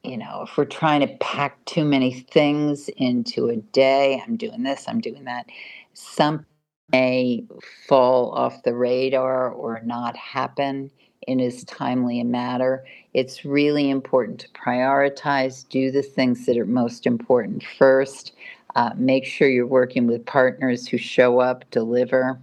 you 0.04 0.18
know, 0.18 0.42
if 0.48 0.58
we're 0.58 0.66
trying 0.66 1.02
to 1.02 1.16
pack 1.18 1.64
too 1.66 1.86
many 1.86 2.12
things 2.12 2.90
into 2.98 3.50
a 3.50 3.58
day, 3.58 4.20
I'm 4.26 4.36
doing 4.36 4.64
this, 4.64 4.86
I'm 4.88 5.00
doing 5.00 5.26
that, 5.26 5.46
some 5.94 6.44
may 6.92 7.44
fall 7.88 8.32
off 8.32 8.64
the 8.64 8.74
radar 8.74 9.52
or 9.52 9.80
not 9.86 10.18
happen 10.18 10.90
in 11.28 11.40
as 11.40 11.64
timely 11.66 12.20
a 12.20 12.26
matter. 12.26 12.84
It's 13.14 13.46
really 13.46 13.92
important 13.92 14.40
to 14.40 14.50
prioritize, 14.50 15.70
do 15.70 15.92
the 15.92 16.02
things 16.02 16.48
that 16.48 16.58
are 16.58 16.66
most 16.66 17.06
important 17.06 17.64
first. 17.78 18.32
Uh, 18.76 18.90
make 18.96 19.24
sure 19.24 19.48
you're 19.48 19.68
working 19.68 20.08
with 20.08 20.26
partners 20.26 20.88
who 20.88 20.98
show 20.98 21.40
up, 21.40 21.64
deliver. 21.70 22.40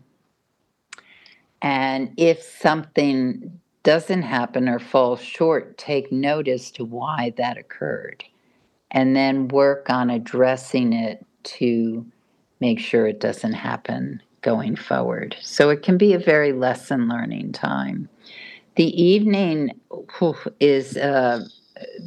And 1.61 2.13
if 2.17 2.41
something 2.41 3.61
doesn't 3.87 4.23
happen 4.23 4.69
or 4.69 4.81
falls 4.81 5.23
short, 5.23 5.79
take 5.79 6.11
notice 6.11 6.73
to 6.73 6.85
why 6.85 7.33
that 7.37 7.57
occurred. 7.57 8.25
And 8.91 9.15
then 9.15 9.47
work 9.47 9.89
on 9.89 10.11
addressing 10.11 10.93
it 10.93 11.25
to 11.45 12.05
make 12.61 12.81
sure 12.81 13.07
it 13.07 13.21
doesn't 13.21 13.53
happen 13.53 14.21
going 14.43 14.75
forward. 14.75 15.37
So 15.41 15.71
it 15.71 15.85
can 15.85 15.97
be 15.99 16.15
a 16.15 16.19
very 16.19 16.53
lesson 16.53 17.09
learning 17.09 17.53
time. 17.53 18.09
The 18.75 18.91
evening 19.01 19.71
is 20.59 20.97
uh, 20.97 21.45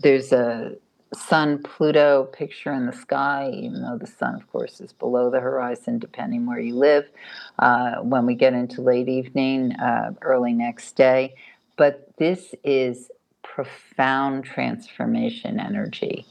there's 0.03 0.33
a 0.33 0.75
sun 1.13 1.63
Pluto 1.63 2.25
picture 2.25 2.74
in 2.74 2.86
the 2.86 2.93
sky, 2.93 3.51
even 3.53 3.81
though 3.81 3.98
the 3.98 4.07
sun, 4.07 4.36
of 4.36 4.51
course, 4.51 4.79
is 4.79 4.93
below 4.93 5.29
the 5.29 5.39
horizon, 5.39 5.98
depending 5.98 6.45
where 6.45 6.59
you 6.59 6.75
live. 6.75 7.09
Uh, 7.57 7.95
when 8.01 8.25
we 8.25 8.36
get 8.36 8.53
into 8.53 8.81
late 8.81 9.07
evening, 9.07 9.71
uh, 9.74 10.12
early 10.21 10.53
next 10.53 10.95
day, 10.95 11.33
but 11.79 12.12
this 12.17 12.53
is 12.62 13.09
profound 13.41 14.43
transformation 14.43 15.62
energy, 15.62 16.25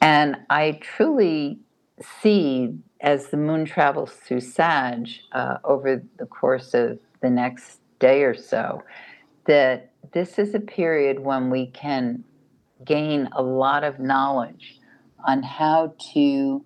and 0.00 0.36
I 0.48 0.78
truly 0.80 1.58
see 2.22 2.78
as 3.00 3.28
the 3.28 3.36
moon 3.36 3.64
travels 3.64 4.12
through 4.12 4.42
Sag 4.42 5.08
uh, 5.32 5.58
over 5.64 6.00
the 6.18 6.26
course 6.26 6.72
of 6.72 7.00
the 7.20 7.30
next 7.30 7.80
day 7.98 8.22
or 8.22 8.34
so 8.34 8.84
that 9.46 9.90
this 10.12 10.38
is 10.38 10.54
a 10.54 10.60
period 10.60 11.18
when 11.18 11.50
we 11.50 11.66
can 11.66 12.22
gain 12.84 13.28
a 13.32 13.42
lot 13.42 13.82
of 13.82 13.98
knowledge 13.98 14.78
on 15.26 15.42
how 15.42 15.94
to 16.12 16.64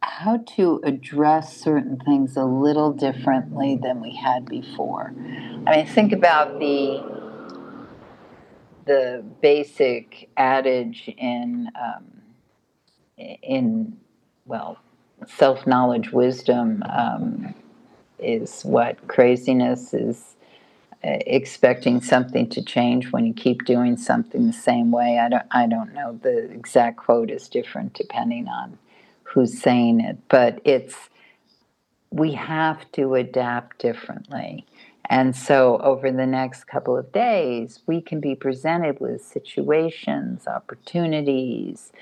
how 0.00 0.38
to 0.56 0.80
address 0.84 1.56
certain 1.56 1.98
things 2.00 2.36
a 2.36 2.44
little 2.44 2.92
differently 2.92 3.78
than 3.80 4.00
we 4.00 4.16
had 4.16 4.46
before. 4.46 5.12
I 5.66 5.76
mean, 5.76 5.86
think 5.86 6.12
about 6.12 6.58
the 6.58 7.17
the 8.88 9.24
basic 9.42 10.30
adage 10.38 11.10
in 11.18 11.70
um, 11.80 12.06
in 13.42 13.96
well 14.46 14.78
self 15.28 15.66
knowledge 15.66 16.12
wisdom 16.12 16.82
um, 16.90 17.54
is 18.18 18.62
what 18.62 19.08
craziness 19.08 19.94
is 19.94 20.36
expecting 21.26 22.00
something 22.00 22.48
to 22.50 22.62
change 22.62 23.12
when 23.12 23.26
you 23.26 23.34
keep 23.34 23.64
doing 23.64 23.96
something 23.96 24.46
the 24.46 24.52
same 24.52 24.90
way. 24.90 25.18
I 25.18 25.28
don't 25.28 25.46
I 25.52 25.66
don't 25.66 25.94
know 25.94 26.18
the 26.22 26.50
exact 26.50 26.98
quote 26.98 27.30
is 27.30 27.48
different 27.48 27.94
depending 27.94 28.48
on 28.48 28.78
who's 29.24 29.60
saying 29.60 30.00
it, 30.00 30.18
but 30.28 30.60
it's 30.64 30.96
we 32.10 32.32
have 32.32 32.90
to 32.92 33.14
adapt 33.14 33.78
differently. 33.80 34.66
And 35.08 35.34
so 35.34 35.78
over 35.78 36.10
the 36.10 36.26
next 36.26 36.64
couple 36.64 36.96
of 36.96 37.12
days, 37.12 37.80
we 37.86 38.00
can 38.00 38.20
be 38.20 38.34
presented 38.34 39.00
with 39.00 39.22
situations, 39.22 40.46
opportunities, 40.46 41.92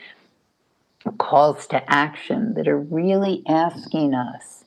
calls 1.19 1.66
to 1.69 1.92
action 1.92 2.55
that 2.55 2.66
are 2.66 2.79
really 2.79 3.45
asking 3.49 4.12
us 4.12 4.64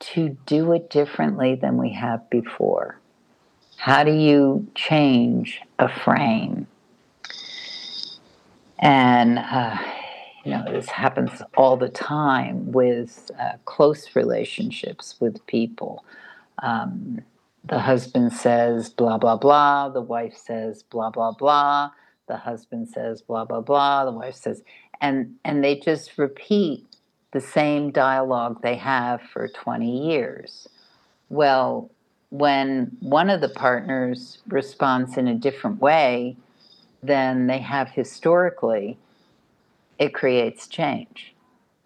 to 0.00 0.36
do 0.46 0.72
it 0.72 0.90
differently 0.90 1.54
than 1.54 1.78
we 1.78 1.92
have 1.92 2.28
before. 2.28 2.98
How 3.76 4.04
do 4.04 4.12
you 4.12 4.66
change 4.74 5.60
a 5.78 5.88
frame? 5.88 6.66
And, 8.78 9.38
uh, 9.38 9.78
you 10.44 10.50
know, 10.50 10.64
this 10.68 10.88
happens 10.88 11.40
all 11.56 11.76
the 11.76 11.88
time 11.88 12.72
with 12.72 13.30
uh, 13.40 13.52
close 13.64 14.14
relationships 14.14 15.14
with 15.20 15.44
people. 15.46 16.04
Um, 16.62 17.22
the 17.64 17.78
husband 17.78 18.32
says 18.32 18.88
blah, 18.90 19.18
blah, 19.18 19.36
blah. 19.36 19.88
The 19.88 20.00
wife 20.00 20.36
says 20.36 20.82
blah, 20.82 21.10
blah, 21.10 21.32
blah. 21.32 21.90
The 22.28 22.36
husband 22.36 22.88
says 22.88 23.22
blah, 23.22 23.44
blah, 23.44 23.60
blah. 23.60 24.04
The 24.04 24.12
wife 24.12 24.34
says, 24.34 24.62
and, 25.00 25.36
and 25.44 25.62
they 25.62 25.76
just 25.78 26.18
repeat 26.18 26.86
the 27.32 27.40
same 27.40 27.90
dialogue 27.90 28.60
they 28.62 28.76
have 28.76 29.22
for 29.22 29.48
20 29.48 30.08
years. 30.08 30.68
Well, 31.28 31.90
when 32.30 32.96
one 33.00 33.30
of 33.30 33.40
the 33.40 33.48
partners 33.48 34.38
responds 34.48 35.16
in 35.16 35.28
a 35.28 35.34
different 35.34 35.80
way 35.80 36.36
than 37.02 37.46
they 37.46 37.58
have 37.58 37.90
historically, 37.90 38.98
it 39.98 40.14
creates 40.14 40.66
change 40.66 41.34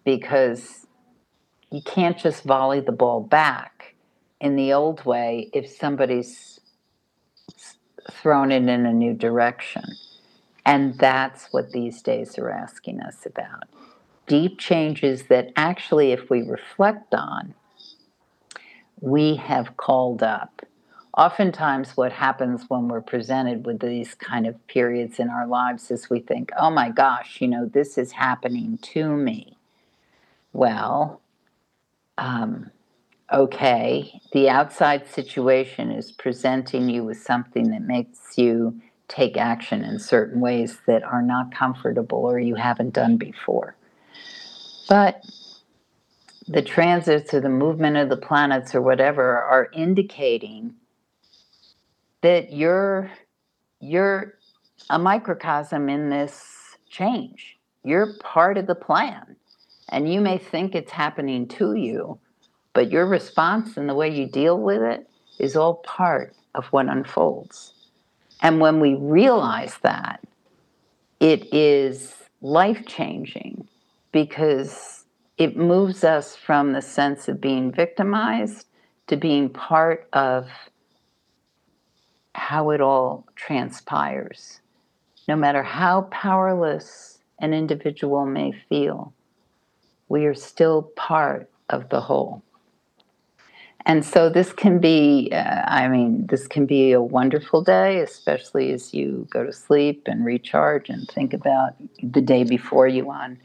because 0.03 0.85
you 1.69 1.81
can't 1.81 2.17
just 2.17 2.43
volley 2.43 2.79
the 2.79 2.91
ball 2.91 3.21
back 3.21 3.76
in 4.39 4.55
the 4.55 4.73
old 4.73 5.05
way 5.05 5.49
if 5.53 5.69
somebody's 5.69 6.59
thrown 8.11 8.51
it 8.51 8.67
in 8.67 8.85
a 8.85 8.93
new 8.93 9.13
direction. 9.13 9.83
And 10.65 10.97
that's 10.97 11.47
what 11.51 11.71
these 11.71 12.01
days 12.01 12.37
are 12.37 12.49
asking 12.49 12.99
us 13.01 13.25
about. 13.25 13.63
Deep 14.27 14.59
changes 14.59 15.23
that 15.23 15.51
actually, 15.55 16.11
if 16.11 16.29
we 16.29 16.41
reflect 16.41 17.13
on, 17.13 17.53
we 18.99 19.35
have 19.35 19.77
called 19.77 20.21
up. 20.21 20.61
Oftentimes, 21.17 21.95
what 21.97 22.11
happens 22.11 22.65
when 22.67 22.89
we're 22.89 23.01
presented 23.01 23.65
with 23.65 23.79
these 23.79 24.13
kind 24.13 24.45
of 24.45 24.67
periods 24.67 25.19
in 25.19 25.29
our 25.29 25.47
lives 25.47 25.89
is 25.89 26.09
we 26.09 26.19
think, 26.19 26.51
oh 26.59 26.69
my 26.69 26.89
gosh, 26.89 27.41
you 27.41 27.47
know, 27.47 27.65
this 27.65 27.97
is 27.97 28.11
happening 28.11 28.77
to 28.79 29.09
me. 29.09 29.57
Well, 30.53 31.21
um, 32.17 32.71
okay, 33.31 34.21
the 34.31 34.49
outside 34.49 35.07
situation 35.07 35.91
is 35.91 36.11
presenting 36.11 36.89
you 36.89 37.03
with 37.03 37.21
something 37.21 37.71
that 37.71 37.81
makes 37.81 38.37
you 38.37 38.79
take 39.07 39.37
action 39.37 39.83
in 39.83 39.99
certain 39.99 40.39
ways 40.41 40.79
that 40.85 41.03
are 41.03 41.21
not 41.21 41.53
comfortable 41.53 42.19
or 42.19 42.39
you 42.39 42.55
haven't 42.55 42.93
done 42.93 43.17
before. 43.17 43.75
But 44.89 45.23
the 46.47 46.61
transits 46.61 47.33
or 47.33 47.41
the 47.41 47.49
movement 47.49 47.97
of 47.97 48.09
the 48.09 48.17
planets 48.17 48.73
or 48.73 48.81
whatever 48.81 49.41
are 49.41 49.69
indicating 49.73 50.75
that 52.21 52.53
you're 52.53 53.11
you're 53.79 54.33
a 54.89 54.97
microcosm 54.97 55.89
in 55.89 56.09
this 56.09 56.77
change. 56.89 57.57
You're 57.83 58.13
part 58.19 58.57
of 58.57 58.67
the 58.67 58.75
plan. 58.75 59.35
And 59.89 60.11
you 60.11 60.19
may 60.19 60.37
think 60.37 60.75
it's 60.75 60.91
happening 60.91 61.47
to 61.49 61.75
you, 61.75 62.19
but 62.77 62.91
your 62.91 63.07
response 63.07 63.75
and 63.75 63.89
the 63.89 63.95
way 63.95 64.07
you 64.07 64.27
deal 64.27 64.59
with 64.59 64.83
it 64.83 65.09
is 65.39 65.55
all 65.55 65.77
part 65.77 66.35
of 66.53 66.67
what 66.67 66.87
unfolds. 66.87 67.73
And 68.43 68.59
when 68.59 68.79
we 68.79 68.93
realize 68.93 69.79
that, 69.81 70.23
it 71.19 71.51
is 71.51 72.13
life 72.39 72.85
changing 72.85 73.67
because 74.11 75.05
it 75.39 75.57
moves 75.57 76.03
us 76.03 76.35
from 76.35 76.73
the 76.73 76.83
sense 76.83 77.27
of 77.27 77.41
being 77.41 77.71
victimized 77.71 78.67
to 79.07 79.17
being 79.17 79.49
part 79.49 80.07
of 80.13 80.47
how 82.35 82.69
it 82.69 82.79
all 82.79 83.25
transpires. 83.35 84.61
No 85.27 85.35
matter 85.35 85.63
how 85.63 86.01
powerless 86.11 87.17
an 87.39 87.55
individual 87.55 88.27
may 88.27 88.51
feel, 88.69 89.15
we 90.09 90.27
are 90.27 90.35
still 90.35 90.83
part 90.95 91.49
of 91.71 91.89
the 91.89 92.01
whole. 92.01 92.43
And 93.87 94.03
so 94.03 94.27
this 94.27 94.51
can 94.51 94.79
be, 94.79 95.29
uh, 95.31 95.63
I 95.65 95.87
mean, 95.87 96.27
this 96.27 96.45
can 96.45 96.65
be 96.65 96.91
a 96.91 97.01
wonderful 97.01 97.61
day, 97.61 98.01
especially 98.01 98.73
as 98.73 98.93
you 98.93 99.25
go 99.29 99.45
to 99.45 99.53
sleep 99.53 100.03
and 100.07 100.25
recharge 100.25 100.89
and 100.89 101.07
think 101.07 101.33
about 101.33 101.75
the 102.03 102.19
day 102.19 102.43
before 102.43 102.89
you 102.89 103.09
on 103.09 103.39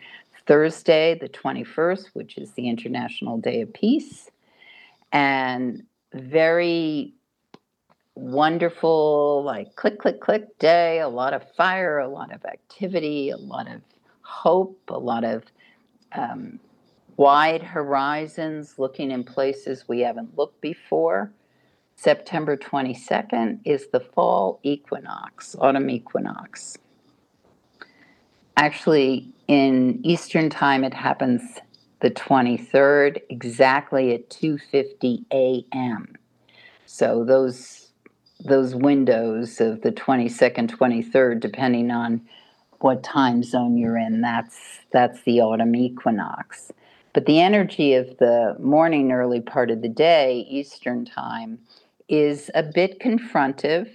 Thursday, 0.48 1.16
the 1.20 1.28
21st, 1.28 2.06
which 2.14 2.36
is 2.38 2.50
the 2.52 2.68
International 2.68 3.38
Day 3.38 3.60
of 3.60 3.72
Peace. 3.72 4.30
And 5.12 5.84
very 6.12 7.14
wonderful, 8.16 9.44
like 9.44 9.76
click, 9.76 10.00
click, 10.00 10.20
click 10.20 10.58
day, 10.58 10.98
a 10.98 11.08
lot 11.08 11.34
of 11.34 11.48
fire, 11.52 12.00
a 12.00 12.08
lot 12.08 12.34
of 12.34 12.44
activity, 12.46 13.30
a 13.30 13.36
lot 13.36 13.68
of 13.68 13.80
hope, 14.22 14.76
a 14.88 14.98
lot 14.98 15.22
of 15.22 15.44
um, 16.16 16.58
wide 17.22 17.62
horizons, 17.62 18.80
looking 18.80 19.12
in 19.12 19.22
places 19.22 19.84
we 19.86 20.00
haven't 20.00 20.36
looked 20.36 20.60
before. 20.60 21.32
September 21.94 22.56
22nd 22.56 23.60
is 23.64 23.86
the 23.92 24.00
fall 24.00 24.58
equinox, 24.64 25.54
autumn 25.60 25.88
equinox. 25.88 26.76
Actually, 28.56 29.32
in 29.46 30.00
Eastern 30.02 30.50
time, 30.50 30.82
it 30.82 30.92
happens 30.92 31.60
the 32.00 32.10
23rd, 32.10 33.20
exactly 33.30 34.12
at 34.14 34.28
2:50 34.28 35.24
a.m. 35.32 36.16
So 36.86 37.24
those 37.24 37.92
those 38.44 38.74
windows 38.74 39.60
of 39.60 39.82
the 39.82 39.92
22nd, 39.92 40.68
23rd, 40.68 41.38
depending 41.38 41.92
on 41.92 42.22
what 42.80 43.04
time 43.04 43.44
zone 43.44 43.76
you're 43.76 43.96
in, 43.96 44.22
that's 44.22 44.80
that's 44.90 45.22
the 45.22 45.40
autumn 45.40 45.76
equinox. 45.76 46.72
But 47.12 47.26
the 47.26 47.40
energy 47.40 47.94
of 47.94 48.16
the 48.18 48.56
morning, 48.58 49.12
early 49.12 49.40
part 49.40 49.70
of 49.70 49.82
the 49.82 49.88
day, 49.88 50.46
Eastern 50.48 51.04
time, 51.04 51.58
is 52.08 52.50
a 52.54 52.62
bit 52.62 53.00
confrontive 53.00 53.88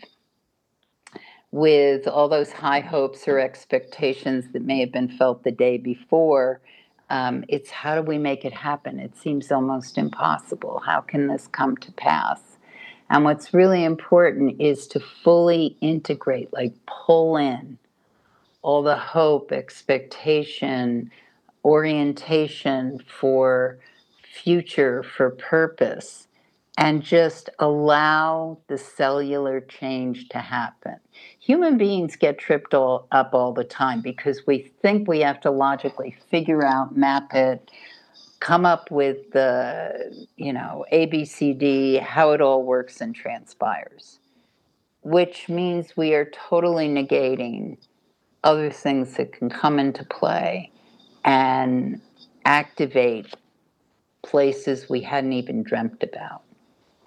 with 1.51 2.07
all 2.07 2.29
those 2.29 2.51
high 2.51 2.81
hopes 2.81 3.27
or 3.27 3.39
expectations 3.39 4.45
that 4.53 4.63
may 4.63 4.79
have 4.79 4.91
been 4.91 5.09
felt 5.09 5.43
the 5.43 5.51
day 5.51 5.77
before. 5.77 6.61
Um, 7.09 7.45
it's 7.47 7.71
how 7.71 7.95
do 7.95 8.01
we 8.01 8.17
make 8.17 8.45
it 8.45 8.53
happen? 8.53 8.99
It 8.99 9.17
seems 9.17 9.51
almost 9.51 9.97
impossible. 9.97 10.81
How 10.85 11.01
can 11.01 11.27
this 11.27 11.47
come 11.47 11.77
to 11.77 11.91
pass? 11.93 12.41
And 13.09 13.23
what's 13.23 13.53
really 13.53 13.83
important 13.83 14.59
is 14.61 14.85
to 14.87 14.99
fully 14.99 15.77
integrate, 15.81 16.51
like 16.51 16.73
pull 16.85 17.37
in 17.37 17.77
all 18.61 18.83
the 18.83 18.97
hope, 18.97 19.53
expectation, 19.53 21.09
orientation 21.67 22.97
for 23.05 23.77
future, 24.23 25.03
for 25.03 25.31
purpose, 25.31 26.29
and 26.77 27.03
just 27.03 27.49
allow 27.59 28.57
the 28.67 28.77
cellular 28.77 29.59
change 29.59 30.29
to 30.29 30.37
happen. 30.37 30.95
Human 31.39 31.77
beings 31.77 32.15
get 32.15 32.37
tripped 32.37 32.73
all, 32.73 33.07
up 33.11 33.33
all 33.33 33.51
the 33.51 33.65
time 33.65 33.99
because 33.99 34.47
we 34.47 34.71
think 34.81 35.09
we 35.09 35.19
have 35.19 35.41
to 35.41 35.51
logically 35.51 36.15
figure 36.31 36.65
out, 36.65 36.95
map 36.95 37.33
it, 37.33 37.69
come 38.39 38.65
up 38.65 38.89
with 38.89 39.29
the, 39.31 40.25
you 40.37 40.53
know, 40.53 40.85
ABCD, 40.93 41.99
how 41.99 42.31
it 42.31 42.39
all 42.39 42.63
works 42.63 43.01
and 43.01 43.13
transpires, 43.13 44.19
which 45.01 45.49
means 45.49 45.97
we 45.97 46.13
are 46.13 46.31
totally 46.49 46.87
negating 46.87 47.77
other 48.45 48.71
things 48.71 49.15
that 49.15 49.33
can 49.33 49.49
come 49.49 49.79
into 49.79 50.05
play 50.05 50.71
and 51.27 52.01
activate 52.45 53.35
places 54.23 54.89
we 54.89 55.01
hadn't 55.01 55.33
even 55.33 55.63
dreamt 55.63 56.03
about. 56.03 56.43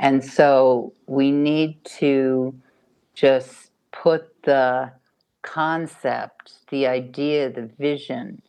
And 0.00 0.24
so 0.24 0.92
we 1.06 1.30
need 1.33 1.85
to 1.98 2.54
just 3.14 3.70
put 3.92 4.42
the 4.44 4.92
concept, 5.42 6.54
the 6.70 6.87
idea, 6.87 7.50
the 7.50 7.70
vision 7.78 8.42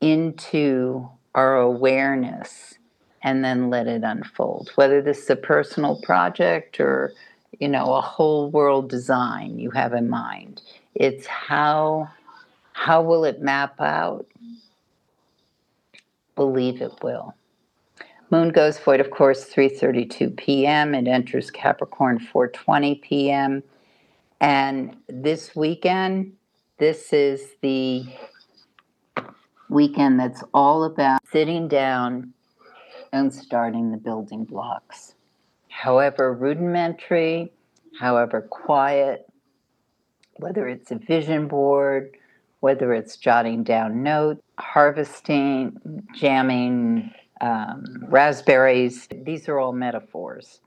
into 0.00 1.08
our 1.34 1.56
awareness 1.58 2.74
and 3.22 3.44
then 3.44 3.70
let 3.70 3.86
it 3.86 4.02
unfold. 4.04 4.70
Whether 4.76 5.02
this 5.02 5.24
is 5.24 5.30
a 5.30 5.36
personal 5.36 6.00
project 6.02 6.80
or, 6.80 7.12
you 7.60 7.68
know, 7.68 7.94
a 7.94 8.00
whole 8.00 8.50
world 8.50 8.90
design 8.90 9.58
you 9.58 9.70
have 9.72 9.92
in 9.92 10.08
mind. 10.08 10.62
It's 10.94 11.26
how 11.26 12.10
how 12.72 13.02
will 13.02 13.24
it 13.24 13.42
map 13.42 13.80
out? 13.80 14.26
Believe 16.38 16.80
it 16.80 16.92
will. 17.02 17.34
Moon 18.30 18.50
goes 18.50 18.78
void, 18.78 19.00
of 19.00 19.10
course, 19.10 19.52
3:32 19.52 20.36
p.m. 20.36 20.94
It 20.94 21.08
enters 21.08 21.50
Capricorn 21.50 22.20
4:20 22.20 23.02
p.m. 23.02 23.64
And 24.40 24.96
this 25.08 25.56
weekend, 25.56 26.34
this 26.78 27.12
is 27.12 27.56
the 27.60 28.04
weekend 29.68 30.20
that's 30.20 30.44
all 30.54 30.84
about 30.84 31.20
sitting 31.32 31.66
down 31.66 32.32
and 33.12 33.34
starting 33.34 33.90
the 33.90 33.96
building 33.96 34.44
blocks. 34.44 35.16
However 35.66 36.32
rudimentary, 36.32 37.50
however 37.98 38.42
quiet, 38.42 39.28
whether 40.36 40.68
it's 40.68 40.92
a 40.92 40.98
vision 40.98 41.48
board, 41.48 42.16
whether 42.60 42.92
it's 42.92 43.16
jotting 43.16 43.64
down 43.64 44.04
notes, 44.04 44.47
harvesting, 44.58 46.06
jamming 46.14 47.12
um, 47.40 48.04
raspberries, 48.08 49.08
these 49.10 49.48
are 49.48 49.58
all 49.58 49.72
metaphors. 49.72 50.60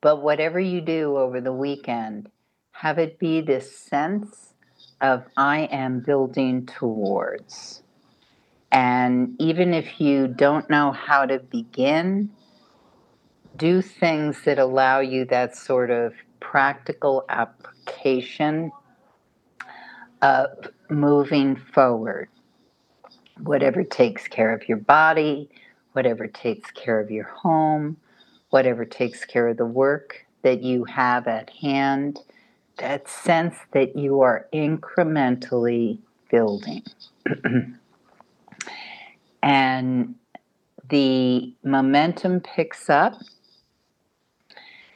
But 0.00 0.22
whatever 0.22 0.60
you 0.60 0.80
do 0.80 1.16
over 1.16 1.40
the 1.40 1.52
weekend, 1.52 2.30
have 2.72 2.98
it 2.98 3.18
be 3.18 3.40
this 3.40 3.76
sense 3.76 4.54
of 5.00 5.24
I 5.36 5.68
am 5.72 6.00
building 6.00 6.66
towards. 6.66 7.82
And 8.72 9.34
even 9.38 9.74
if 9.74 10.00
you 10.00 10.28
don't 10.28 10.68
know 10.70 10.92
how 10.92 11.26
to 11.26 11.38
begin, 11.38 12.30
do 13.56 13.82
things 13.82 14.42
that 14.44 14.58
allow 14.58 15.00
you 15.00 15.24
that 15.26 15.56
sort 15.56 15.90
of 15.90 16.14
practical 16.38 17.24
application 17.28 18.70
of 20.22 20.48
moving 20.88 21.56
forward. 21.56 22.28
Whatever 23.42 23.84
takes 23.84 24.28
care 24.28 24.52
of 24.52 24.68
your 24.68 24.78
body, 24.78 25.48
whatever 25.92 26.26
takes 26.26 26.70
care 26.70 27.00
of 27.00 27.10
your 27.10 27.24
home, 27.24 27.96
whatever 28.50 28.84
takes 28.84 29.24
care 29.24 29.48
of 29.48 29.56
the 29.56 29.66
work 29.66 30.26
that 30.42 30.62
you 30.62 30.84
have 30.84 31.26
at 31.26 31.50
hand 31.50 32.20
that 32.80 33.08
sense 33.08 33.54
that 33.72 33.96
you 33.96 34.22
are 34.22 34.48
incrementally 34.52 35.98
building. 36.30 36.82
and 39.42 40.14
the 40.88 41.54
momentum 41.62 42.40
picks 42.40 42.88
up 42.88 43.14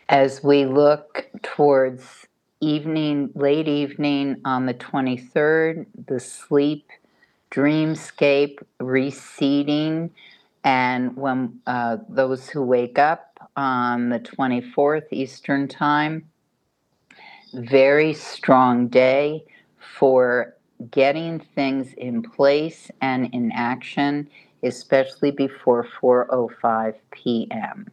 as 0.08 0.42
we 0.42 0.64
look 0.64 1.26
towards 1.42 2.26
evening, 2.60 3.30
late 3.34 3.68
evening 3.68 4.40
on 4.44 4.66
the 4.66 4.74
23rd, 4.74 5.86
the 6.06 6.18
sleep 6.18 6.88
dreamscape 7.54 8.58
receding. 8.80 10.10
And 10.64 11.16
when 11.16 11.60
uh, 11.66 11.98
those 12.08 12.48
who 12.48 12.62
wake 12.62 12.98
up 12.98 13.38
on 13.56 14.08
the 14.08 14.18
24th 14.18 15.06
Eastern 15.10 15.68
Time, 15.68 16.28
very 17.52 18.12
strong 18.12 18.88
day 18.88 19.44
for 19.78 20.56
getting 20.90 21.38
things 21.54 21.92
in 21.96 22.22
place 22.22 22.90
and 23.00 23.32
in 23.32 23.52
action, 23.52 24.28
especially 24.62 25.30
before 25.30 25.86
4:05 26.02 26.94
p.m. 27.12 27.86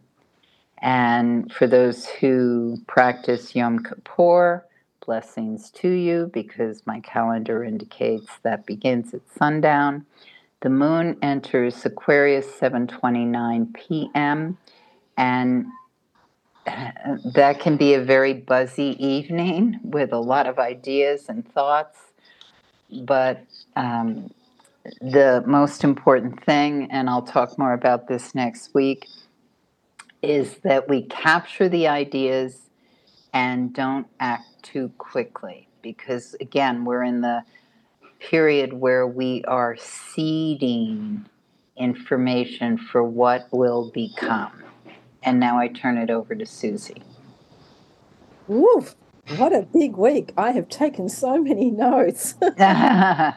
And 0.79 1.51
for 1.53 1.67
those 1.67 2.07
who 2.07 2.77
practice 2.87 3.55
Yom 3.55 3.83
Kippur, 3.83 4.65
blessings 5.05 5.69
to 5.71 5.89
you 5.89 6.29
because 6.33 6.85
my 6.85 6.99
calendar 7.01 7.63
indicates 7.63 8.27
that 8.43 8.65
begins 8.65 9.13
at 9.13 9.21
sundown. 9.37 10.05
The 10.61 10.69
moon 10.69 11.17
enters 11.21 11.85
Aquarius 11.85 12.47
7:29 12.47 13.73
p.m. 13.73 14.57
and 15.17 15.65
that 16.65 17.59
can 17.59 17.77
be 17.77 17.93
a 17.95 18.01
very 18.01 18.33
buzzy 18.33 18.95
evening 19.03 19.79
with 19.83 20.13
a 20.13 20.19
lot 20.19 20.47
of 20.47 20.59
ideas 20.59 21.25
and 21.29 21.47
thoughts. 21.53 21.97
but 23.03 23.45
um, 23.75 24.29
the 24.99 25.43
most 25.45 25.83
important 25.83 26.43
thing, 26.43 26.87
and 26.91 27.09
I'll 27.09 27.21
talk 27.21 27.57
more 27.57 27.73
about 27.73 28.07
this 28.07 28.33
next 28.33 28.73
week, 28.73 29.07
is 30.21 30.57
that 30.63 30.89
we 30.89 31.03
capture 31.03 31.69
the 31.69 31.87
ideas 31.87 32.69
and 33.33 33.73
don't 33.73 34.07
act 34.19 34.50
too 34.61 34.91
quickly. 34.97 35.67
Because 35.81 36.35
again, 36.39 36.85
we're 36.85 37.03
in 37.03 37.21
the 37.21 37.43
period 38.19 38.73
where 38.73 39.07
we 39.07 39.43
are 39.45 39.75
seeding 39.77 41.25
information 41.77 42.77
for 42.77 43.03
what 43.03 43.47
will 43.51 43.89
become. 43.91 44.63
And 45.23 45.39
now 45.39 45.59
I 45.59 45.67
turn 45.67 45.97
it 45.97 46.09
over 46.09 46.35
to 46.35 46.45
Suzy. 46.45 47.01
Woof. 48.47 48.95
What 49.37 49.53
a 49.53 49.61
big 49.61 49.95
week. 49.97 50.33
I 50.35 50.51
have 50.51 50.67
taken 50.67 51.07
so 51.07 51.37
many 51.41 51.69
notes. 51.69 52.35
wow, 52.57 53.33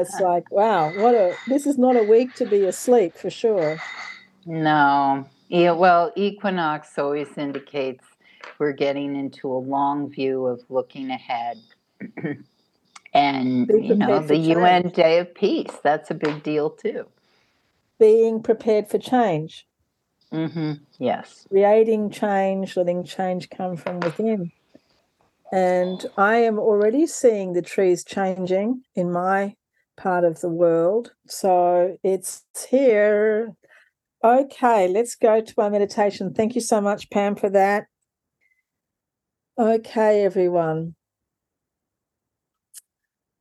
it's 0.00 0.20
like, 0.20 0.50
wow, 0.50 0.92
what 0.98 1.14
a 1.14 1.34
this 1.46 1.66
is 1.66 1.78
not 1.78 1.96
a 1.96 2.02
week 2.02 2.34
to 2.34 2.46
be 2.46 2.64
asleep 2.64 3.14
for 3.14 3.30
sure. 3.30 3.80
No. 4.44 5.26
Yeah, 5.48 5.72
well, 5.72 6.12
equinox 6.16 6.98
always 6.98 7.38
indicates 7.38 8.04
we're 8.58 8.72
getting 8.72 9.16
into 9.16 9.52
a 9.52 9.58
long 9.58 10.10
view 10.10 10.46
of 10.46 10.62
looking 10.68 11.10
ahead. 11.10 11.58
and 13.14 13.68
you 13.68 13.94
know, 13.94 14.20
the 14.20 14.36
UN 14.36 14.90
Day 14.90 15.18
of 15.18 15.34
Peace, 15.34 15.78
that's 15.82 16.10
a 16.10 16.14
big 16.14 16.42
deal 16.42 16.70
too. 16.70 17.06
Being 17.98 18.42
prepared 18.42 18.88
for 18.88 18.98
change. 18.98 19.66
Mm-hmm. 20.32 20.72
Yes. 20.98 21.46
Creating 21.48 22.10
change, 22.10 22.76
letting 22.76 23.04
change 23.04 23.50
come 23.50 23.76
from 23.76 24.00
within. 24.00 24.52
And 25.52 26.06
I 26.16 26.36
am 26.36 26.58
already 26.58 27.06
seeing 27.06 27.52
the 27.52 27.62
trees 27.62 28.04
changing 28.04 28.82
in 28.94 29.12
my 29.12 29.56
part 29.96 30.24
of 30.24 30.40
the 30.40 30.48
world. 30.48 31.12
So 31.26 31.98
it's 32.04 32.42
here. 32.68 33.54
Okay, 34.22 34.86
let's 34.86 35.14
go 35.14 35.40
to 35.40 35.54
our 35.58 35.70
meditation. 35.70 36.32
Thank 36.32 36.54
you 36.54 36.60
so 36.60 36.80
much, 36.80 37.10
Pam, 37.10 37.34
for 37.34 37.50
that. 37.50 37.86
Okay, 39.60 40.24
everyone. 40.24 40.94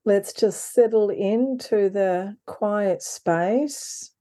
Let's 0.04 0.34
just 0.34 0.74
settle 0.74 1.10
into 1.10 1.90
the 1.90 2.36
quiet 2.46 3.02
space. 3.02 4.12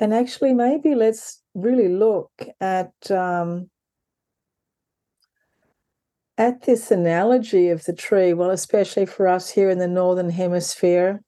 And 0.00 0.12
actually, 0.12 0.54
maybe 0.54 0.96
let's 0.96 1.40
really 1.54 1.86
look 1.86 2.32
at 2.60 2.90
um, 3.12 3.70
at 6.36 6.62
this 6.62 6.90
analogy 6.90 7.68
of 7.68 7.84
the 7.84 7.94
tree, 7.94 8.32
well, 8.32 8.50
especially 8.50 9.06
for 9.06 9.28
us 9.28 9.50
here 9.50 9.70
in 9.70 9.78
the 9.78 9.86
Northern 9.86 10.30
Hemisphere, 10.30 11.20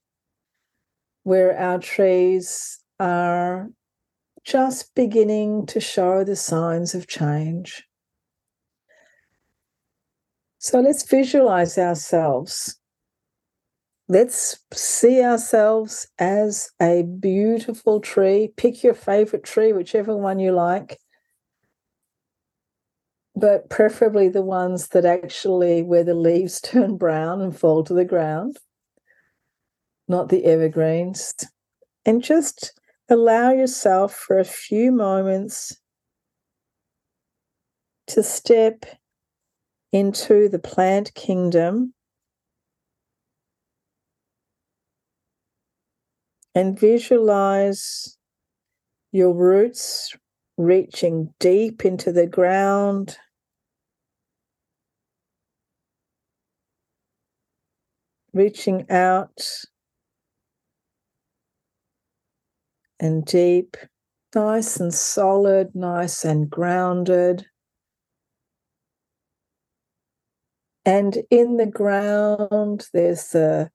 where 1.23 1.57
our 1.57 1.79
trees 1.79 2.81
are 2.99 3.69
just 4.43 4.97
beginning 4.97 5.65
to 5.67 5.79
show 5.79 6.25
the 6.25 6.35
signs 6.35 6.93
of 6.93 7.07
change. 7.07 7.85
So 10.61 10.79
let's 10.79 11.03
visualize 11.03 11.77
ourselves. 11.77 12.79
Let's 14.09 14.61
see 14.73 15.21
ourselves 15.23 16.07
as 16.19 16.71
a 16.81 17.03
beautiful 17.03 18.01
tree. 18.01 18.53
Pick 18.57 18.85
your 18.85 18.95
favorite 18.95 19.43
tree, 19.43 19.73
whichever 19.73 20.17
one 20.17 20.39
you 20.39 20.53
like 20.53 21.01
but 23.41 23.71
preferably 23.71 24.29
the 24.29 24.43
ones 24.43 24.89
that 24.89 25.07
actually 25.07 25.83
where 25.83 26.05
the 26.05 26.15
leaves 26.15 26.61
turn 26.65 26.97
brown 26.97 27.41
and 27.41 27.59
fall 27.59 27.83
to 27.85 27.95
the 27.95 28.05
ground, 28.05 28.59
not 30.09 30.29
the 30.29 30.45
evergreens. 30.45 31.35
And 32.05 32.23
just 32.23 32.79
allow 33.09 33.51
yourself 33.53 34.15
for 34.15 34.39
a 34.39 34.45
few 34.45 34.93
moments 34.93 35.77
to 38.09 38.23
step 38.23 38.85
into 39.93 40.49
the 40.49 40.59
plant 40.59 41.13
kingdom 41.15 41.95
and 46.55 46.79
visualize 46.79 48.17
your 49.13 49.33
roots 49.33 50.17
reaching 50.57 51.33
deep 51.39 51.85
into 51.85 52.13
the 52.13 52.27
ground. 52.27 53.17
Reaching 58.33 58.89
out 58.91 59.41
and 63.01 63.25
deep, 63.25 63.77
nice 64.35 64.79
and 64.79 64.95
solid, 64.95 65.75
nice 65.75 66.25
and 66.25 66.49
grounded. 66.49 67.47
And 70.91 71.19
in 71.31 71.57
the 71.57 71.67
ground, 71.67 72.89
there's 72.93 73.29
the 73.29 73.71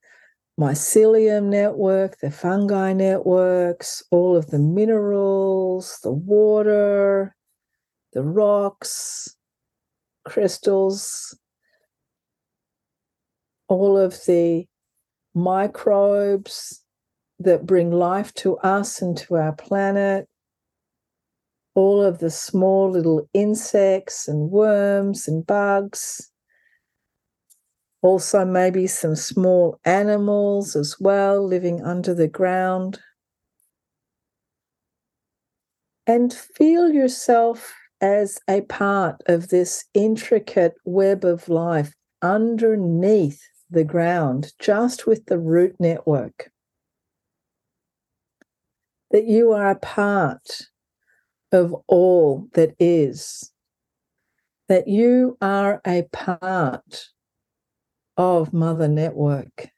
mycelium 0.60 1.44
network, 1.44 2.18
the 2.20 2.30
fungi 2.30 2.92
networks, 2.92 4.02
all 4.10 4.36
of 4.36 4.48
the 4.48 4.58
minerals, 4.58 5.98
the 6.02 6.12
water, 6.12 7.34
the 8.12 8.22
rocks, 8.22 9.34
crystals, 10.26 11.34
all 13.66 13.96
of 13.96 14.22
the 14.26 14.66
microbes 15.34 16.84
that 17.38 17.64
bring 17.64 17.90
life 17.90 18.34
to 18.34 18.58
us 18.58 19.00
and 19.00 19.16
to 19.16 19.36
our 19.36 19.54
planet, 19.54 20.28
all 21.74 22.02
of 22.02 22.18
the 22.18 22.30
small 22.30 22.90
little 22.90 23.26
insects 23.32 24.28
and 24.28 24.50
worms 24.50 25.26
and 25.26 25.46
bugs 25.46 26.30
also, 28.02 28.44
maybe 28.44 28.86
some 28.86 29.16
small 29.16 29.78
animals 29.84 30.76
as 30.76 30.96
well 31.00 31.44
living 31.46 31.82
under 31.82 32.14
the 32.14 32.28
ground. 32.28 33.00
And 36.06 36.32
feel 36.32 36.90
yourself 36.90 37.74
as 38.00 38.38
a 38.48 38.60
part 38.62 39.22
of 39.26 39.48
this 39.48 39.84
intricate 39.94 40.74
web 40.84 41.24
of 41.24 41.48
life 41.48 41.94
underneath 42.22 43.42
the 43.70 43.84
ground, 43.84 44.52
just 44.58 45.06
with 45.06 45.26
the 45.26 45.38
root 45.38 45.74
network. 45.80 46.50
That 49.10 49.24
you 49.24 49.52
are 49.52 49.70
a 49.70 49.78
part 49.78 50.68
of 51.52 51.74
all 51.88 52.48
that 52.52 52.74
is, 52.78 53.50
that 54.68 54.86
you 54.86 55.36
are 55.40 55.80
a 55.86 56.02
part 56.12 57.08
of 58.16 58.52
Mother 58.52 58.88
Network. 58.88 59.68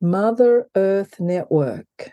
Mother 0.00 0.68
Earth 0.76 1.18
Network. 1.18 2.12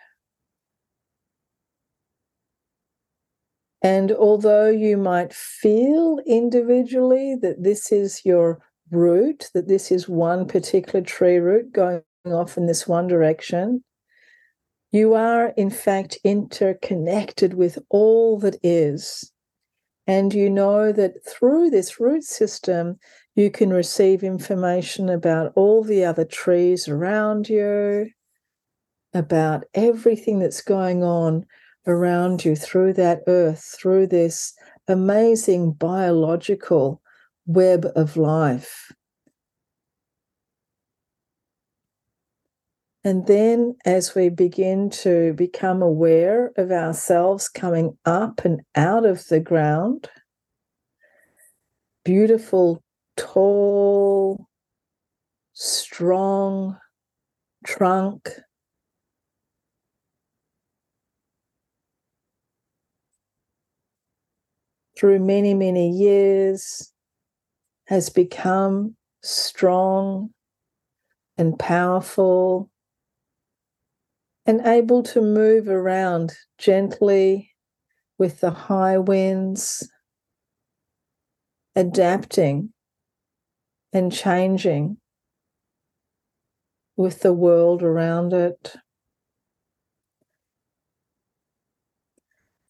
And 3.81 4.11
although 4.11 4.67
you 4.69 4.97
might 4.97 5.31
feel 5.31 6.19
individually 6.25 7.35
that 7.41 7.61
this 7.61 7.91
is 7.91 8.25
your 8.25 8.59
root, 8.89 9.51
that 9.53 9.67
this 9.67 9.91
is 9.91 10.09
one 10.09 10.47
particular 10.47 11.01
tree 11.01 11.37
root 11.37 11.71
going 11.71 12.01
off 12.25 12.57
in 12.57 12.65
this 12.65 12.87
one 12.87 13.07
direction, 13.07 13.83
you 14.91 15.13
are 15.13 15.49
in 15.49 15.69
fact 15.69 16.17
interconnected 16.23 17.53
with 17.53 17.77
all 17.89 18.39
that 18.39 18.55
is. 18.63 19.31
And 20.07 20.33
you 20.33 20.49
know 20.49 20.91
that 20.91 21.25
through 21.27 21.71
this 21.71 21.99
root 21.99 22.23
system, 22.23 22.99
you 23.35 23.49
can 23.49 23.71
receive 23.71 24.23
information 24.23 25.09
about 25.09 25.51
all 25.55 25.83
the 25.83 26.05
other 26.05 26.25
trees 26.25 26.87
around 26.87 27.49
you, 27.49 28.11
about 29.13 29.63
everything 29.73 30.39
that's 30.39 30.61
going 30.61 31.03
on 31.03 31.45
around 31.87 32.45
you 32.45 32.55
through 32.55 32.93
that 32.93 33.21
earth, 33.27 33.75
through 33.77 34.07
this 34.07 34.53
amazing 34.87 35.71
biological 35.71 37.01
web 37.45 37.87
of 37.95 38.17
life. 38.17 38.91
And 43.05 43.27
then, 43.27 43.75
as 43.85 44.15
we 44.15 44.29
begin 44.29 44.89
to 44.89 45.33
become 45.33 45.83
aware 45.83 46.51
of 46.57 46.71
ourselves 46.71 47.47
coming 47.47 47.95
up 48.03 48.43
and 48.43 48.61
out 48.73 49.05
of 49.05 49.27
the 49.27 49.39
ground, 49.39 50.09
beautiful, 52.03 52.81
tall, 53.15 54.47
strong 55.53 56.79
trunk. 57.63 58.31
Through 64.97 65.19
many, 65.19 65.53
many 65.53 65.91
years, 65.91 66.91
has 67.85 68.09
become 68.09 68.95
strong 69.21 70.31
and 71.37 71.59
powerful 71.59 72.71
and 74.45 74.61
able 74.65 75.01
to 75.01 75.21
move 75.21 75.67
around 75.67 76.33
gently 76.57 77.51
with 78.17 78.39
the 78.39 78.51
high 78.51 78.97
winds, 78.97 79.89
adapting 81.75 82.71
and 83.91 84.11
changing 84.11 84.97
with 86.95 87.21
the 87.21 87.33
world 87.33 87.81
around 87.81 88.33
it. 88.33 88.75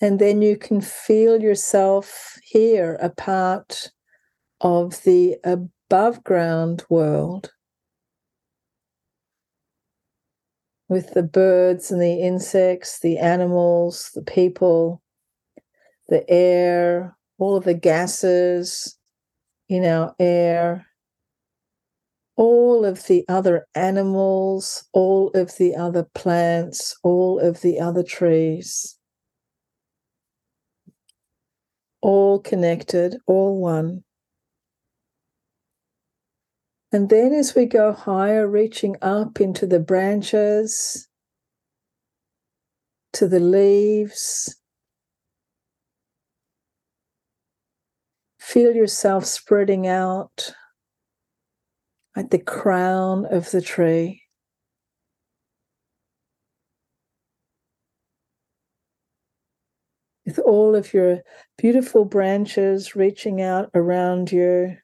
And 0.01 0.19
then 0.19 0.41
you 0.41 0.57
can 0.57 0.81
feel 0.81 1.41
yourself 1.41 2.37
here, 2.43 2.97
a 3.01 3.09
part 3.09 3.91
of 4.61 5.03
the 5.03 5.37
above 5.43 6.23
ground 6.23 6.83
world 6.89 7.51
with 10.87 11.13
the 11.13 11.23
birds 11.23 11.91
and 11.91 12.01
the 12.01 12.21
insects, 12.21 12.99
the 12.99 13.17
animals, 13.17 14.11
the 14.13 14.21
people, 14.21 15.01
the 16.09 16.29
air, 16.29 17.15
all 17.37 17.55
of 17.55 17.63
the 17.63 17.73
gases 17.73 18.97
in 19.67 19.83
our 19.83 20.15
air, 20.19 20.85
all 22.35 22.85
of 22.85 23.07
the 23.07 23.25
other 23.27 23.65
animals, 23.75 24.87
all 24.93 25.31
of 25.33 25.57
the 25.57 25.75
other 25.75 26.05
plants, 26.13 26.95
all 27.03 27.39
of 27.39 27.61
the 27.61 27.79
other 27.79 28.03
trees. 28.03 28.97
All 32.01 32.39
connected, 32.39 33.17
all 33.25 33.59
one. 33.59 34.03
And 36.91 37.09
then 37.09 37.33
as 37.33 37.55
we 37.55 37.65
go 37.65 37.91
higher, 37.91 38.47
reaching 38.47 38.95
up 39.01 39.41
into 39.41 39.67
the 39.67 39.79
branches, 39.79 41.07
to 43.13 43.27
the 43.27 43.39
leaves, 43.39 44.55
feel 48.39 48.75
yourself 48.75 49.25
spreading 49.25 49.87
out 49.87 50.53
at 52.15 52.31
the 52.31 52.39
crown 52.39 53.25
of 53.25 53.51
the 53.51 53.61
tree. 53.61 54.21
With 60.25 60.39
all 60.39 60.75
of 60.75 60.93
your 60.93 61.21
beautiful 61.57 62.05
branches 62.05 62.95
reaching 62.95 63.41
out 63.41 63.69
around 63.73 64.31
you 64.31 64.77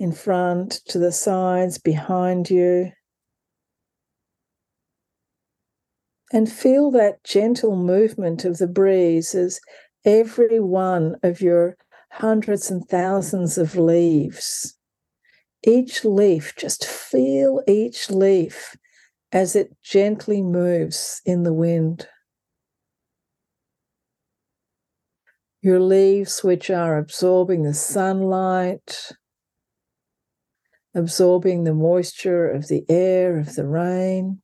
in 0.00 0.12
front, 0.12 0.80
to 0.86 0.98
the 0.98 1.12
sides, 1.12 1.78
behind 1.78 2.48
you. 2.48 2.90
And 6.32 6.50
feel 6.50 6.90
that 6.92 7.22
gentle 7.22 7.76
movement 7.76 8.46
of 8.46 8.58
the 8.58 8.66
breeze 8.66 9.34
as 9.34 9.60
every 10.04 10.58
one 10.58 11.16
of 11.22 11.42
your 11.42 11.76
hundreds 12.12 12.70
and 12.70 12.88
thousands 12.88 13.58
of 13.58 13.76
leaves, 13.76 14.78
each 15.66 16.04
leaf, 16.04 16.54
just 16.56 16.86
feel 16.86 17.62
each 17.68 18.08
leaf 18.10 18.76
as 19.32 19.54
it 19.54 19.76
gently 19.82 20.40
moves 20.40 21.20
in 21.26 21.42
the 21.42 21.52
wind. 21.52 22.08
Your 25.60 25.78
leaves, 25.78 26.42
which 26.42 26.70
are 26.70 26.96
absorbing 26.96 27.64
the 27.64 27.74
sunlight, 27.74 29.12
absorbing 30.94 31.64
the 31.64 31.74
moisture 31.74 32.48
of 32.50 32.68
the 32.68 32.84
air, 32.88 33.38
of 33.38 33.54
the 33.54 33.66
rain. 33.66 34.40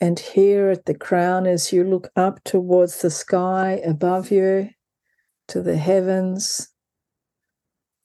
And 0.00 0.18
here 0.18 0.68
at 0.68 0.84
the 0.84 0.94
crown, 0.94 1.46
as 1.46 1.72
you 1.72 1.82
look 1.82 2.10
up 2.14 2.42
towards 2.44 3.00
the 3.00 3.10
sky 3.10 3.80
above 3.86 4.30
you, 4.30 4.68
to 5.48 5.62
the 5.62 5.76
heavens, 5.76 6.68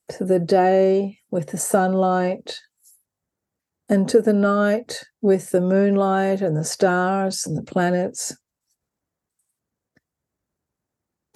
to 0.09 0.23
the 0.23 0.39
day 0.39 1.19
with 1.29 1.47
the 1.47 1.57
sunlight, 1.57 2.57
and 3.89 4.07
to 4.07 4.21
the 4.21 4.33
night 4.33 5.03
with 5.21 5.49
the 5.49 5.59
moonlight 5.59 6.41
and 6.41 6.55
the 6.55 6.63
stars 6.63 7.45
and 7.45 7.57
the 7.57 7.63
planets 7.63 8.33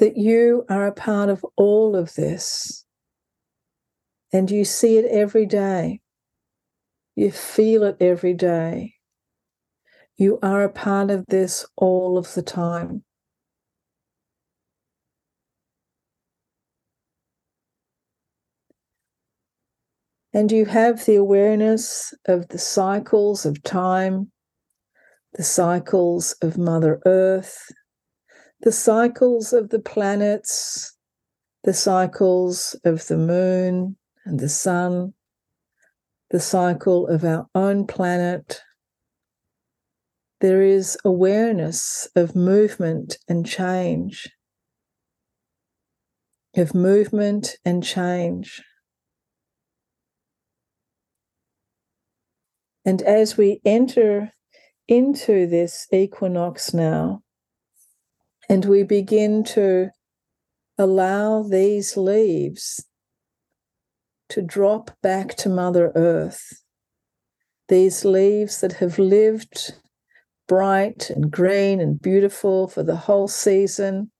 that 0.03 0.17
you 0.17 0.65
are 0.67 0.85
a 0.85 0.91
part 0.91 1.29
of 1.29 1.45
all 1.55 1.95
of 1.95 2.13
this 2.15 2.83
and 4.33 4.51
you 4.51 4.65
see 4.65 4.97
it 4.97 5.05
every 5.05 5.45
day. 5.45 6.01
You 7.15 7.31
feel 7.31 7.83
it 7.83 7.95
every 8.01 8.33
day. 8.33 8.95
You 10.17 10.39
are 10.43 10.61
a 10.61 10.69
part 10.69 11.09
of 11.09 11.23
this 11.29 11.65
all 11.77 12.17
of 12.17 12.33
the 12.33 12.41
time. 12.41 13.05
And 20.33 20.51
you 20.51 20.65
have 20.65 21.05
the 21.05 21.15
awareness 21.15 22.13
of 22.25 22.49
the 22.49 22.59
cycles 22.59 23.45
of 23.45 23.63
time, 23.63 24.33
the 25.35 25.43
cycles 25.43 26.35
of 26.41 26.57
Mother 26.57 26.99
Earth, 27.05 27.71
the 28.63 28.71
cycles 28.71 29.51
of 29.51 29.69
the 29.69 29.79
planets, 29.79 30.95
the 31.65 31.73
cycles 31.73 32.79
of 32.85 33.05
the 33.07 33.17
moon 33.17 33.97
and 34.25 34.39
the 34.39 34.47
sun, 34.47 35.13
the 36.31 36.39
cycle 36.39 37.05
of 37.07 37.25
our 37.25 37.45
own 37.53 37.85
planet. 37.85 38.61
There 40.39 40.61
is 40.61 40.97
awareness 41.03 42.07
of 42.15 42.37
movement 42.37 43.17
and 43.27 43.45
change, 43.45 44.29
of 46.55 46.73
movement 46.73 47.57
and 47.65 47.83
change. 47.83 48.63
And 52.85 53.01
as 53.01 53.35
we 53.35 53.59
enter 53.65 54.33
into 54.87 55.47
this 55.47 55.87
equinox 55.91 56.73
now, 56.73 57.23
and 58.53 58.65
we 58.65 58.83
begin 58.83 59.43
to 59.43 59.89
allow 60.77 61.41
these 61.41 61.97
leaves 61.97 62.85
to 64.29 64.43
drop 64.43 64.91
back 65.01 65.33
to 65.35 65.49
Mother 65.49 65.91
Earth. 65.95 66.61
These 67.67 68.05
leaves 68.05 68.61
that 68.61 68.73
have 68.73 68.99
lived 68.99 69.73
bright 70.47 71.09
and 71.09 71.31
green 71.31 71.81
and 71.81 71.99
beautiful 71.99 72.67
for 72.67 72.83
the 72.83 72.95
whole 72.95 73.27
season 73.27 74.11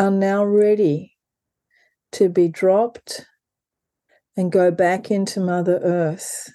are 0.00 0.10
now 0.10 0.44
ready 0.44 1.12
to 2.10 2.28
be 2.28 2.48
dropped 2.48 3.24
and 4.36 4.50
go 4.50 4.72
back 4.72 5.12
into 5.12 5.38
Mother 5.38 5.78
Earth 5.78 6.52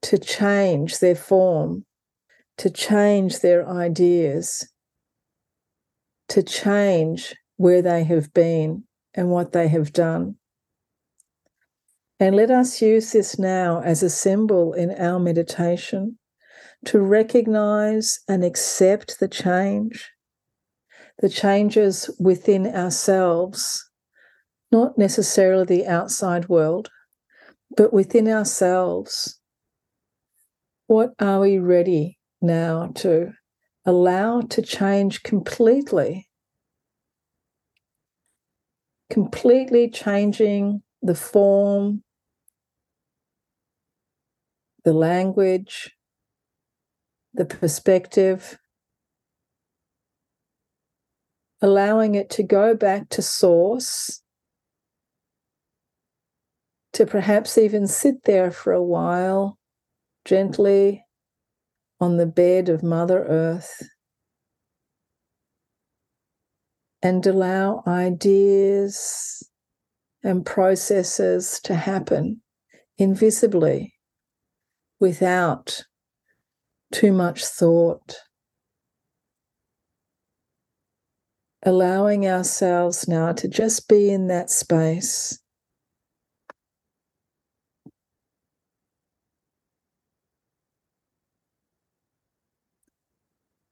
to 0.00 0.16
change 0.16 1.00
their 1.00 1.16
form, 1.16 1.84
to 2.56 2.70
change 2.70 3.40
their 3.40 3.68
ideas, 3.68 4.66
to 6.30 6.42
change 6.42 7.34
where 7.56 7.82
they 7.82 8.04
have 8.04 8.32
been 8.32 8.84
and 9.14 9.30
what 9.30 9.52
they 9.52 9.68
have 9.68 9.92
done. 9.92 10.36
And 12.18 12.36
let 12.36 12.50
us 12.50 12.80
use 12.80 13.12
this 13.12 13.38
now 13.38 13.80
as 13.80 14.02
a 14.02 14.10
symbol 14.10 14.72
in 14.72 14.90
our 14.92 15.18
meditation 15.18 16.18
to 16.86 17.00
recognize 17.00 18.20
and 18.28 18.44
accept 18.44 19.18
the 19.18 19.28
change, 19.28 20.10
the 21.18 21.28
changes 21.28 22.08
within 22.18 22.66
ourselves, 22.66 23.90
not 24.70 24.96
necessarily 24.96 25.64
the 25.64 25.86
outside 25.86 26.48
world, 26.48 26.90
but 27.76 27.92
within 27.92 28.28
ourselves. 28.28 29.40
What 30.86 31.12
are 31.18 31.40
we 31.40 31.58
ready 31.58 32.18
now 32.40 32.92
to 32.96 33.32
allow 33.90 34.40
to 34.40 34.62
change 34.62 35.24
completely. 35.24 36.28
Completely 39.10 39.90
changing 39.90 40.82
the 41.02 41.16
form, 41.16 42.04
the 44.84 44.92
language, 44.92 45.90
the 47.34 47.44
perspective, 47.44 48.58
allowing 51.60 52.14
it 52.14 52.30
to 52.30 52.44
go 52.44 52.76
back 52.76 53.08
to 53.08 53.22
source, 53.22 54.22
to 56.92 57.04
perhaps 57.06 57.58
even 57.58 57.88
sit 57.88 58.22
there 58.22 58.52
for 58.52 58.72
a 58.72 58.82
while, 58.82 59.58
gently 60.24 61.04
on 62.00 62.16
the 62.16 62.26
bed 62.26 62.68
of 62.68 62.82
Mother 62.82 63.24
Earth 63.24 63.82
and 67.02 67.26
allow 67.26 67.82
ideas 67.86 69.42
and 70.22 70.44
processes 70.44 71.60
to 71.64 71.74
happen 71.74 72.40
invisibly 72.98 73.94
without 75.00 75.84
too 76.92 77.12
much 77.12 77.44
thought. 77.44 78.16
Allowing 81.62 82.26
ourselves 82.26 83.08
now 83.08 83.32
to 83.32 83.48
just 83.48 83.88
be 83.88 84.10
in 84.10 84.28
that 84.28 84.50
space. 84.50 85.39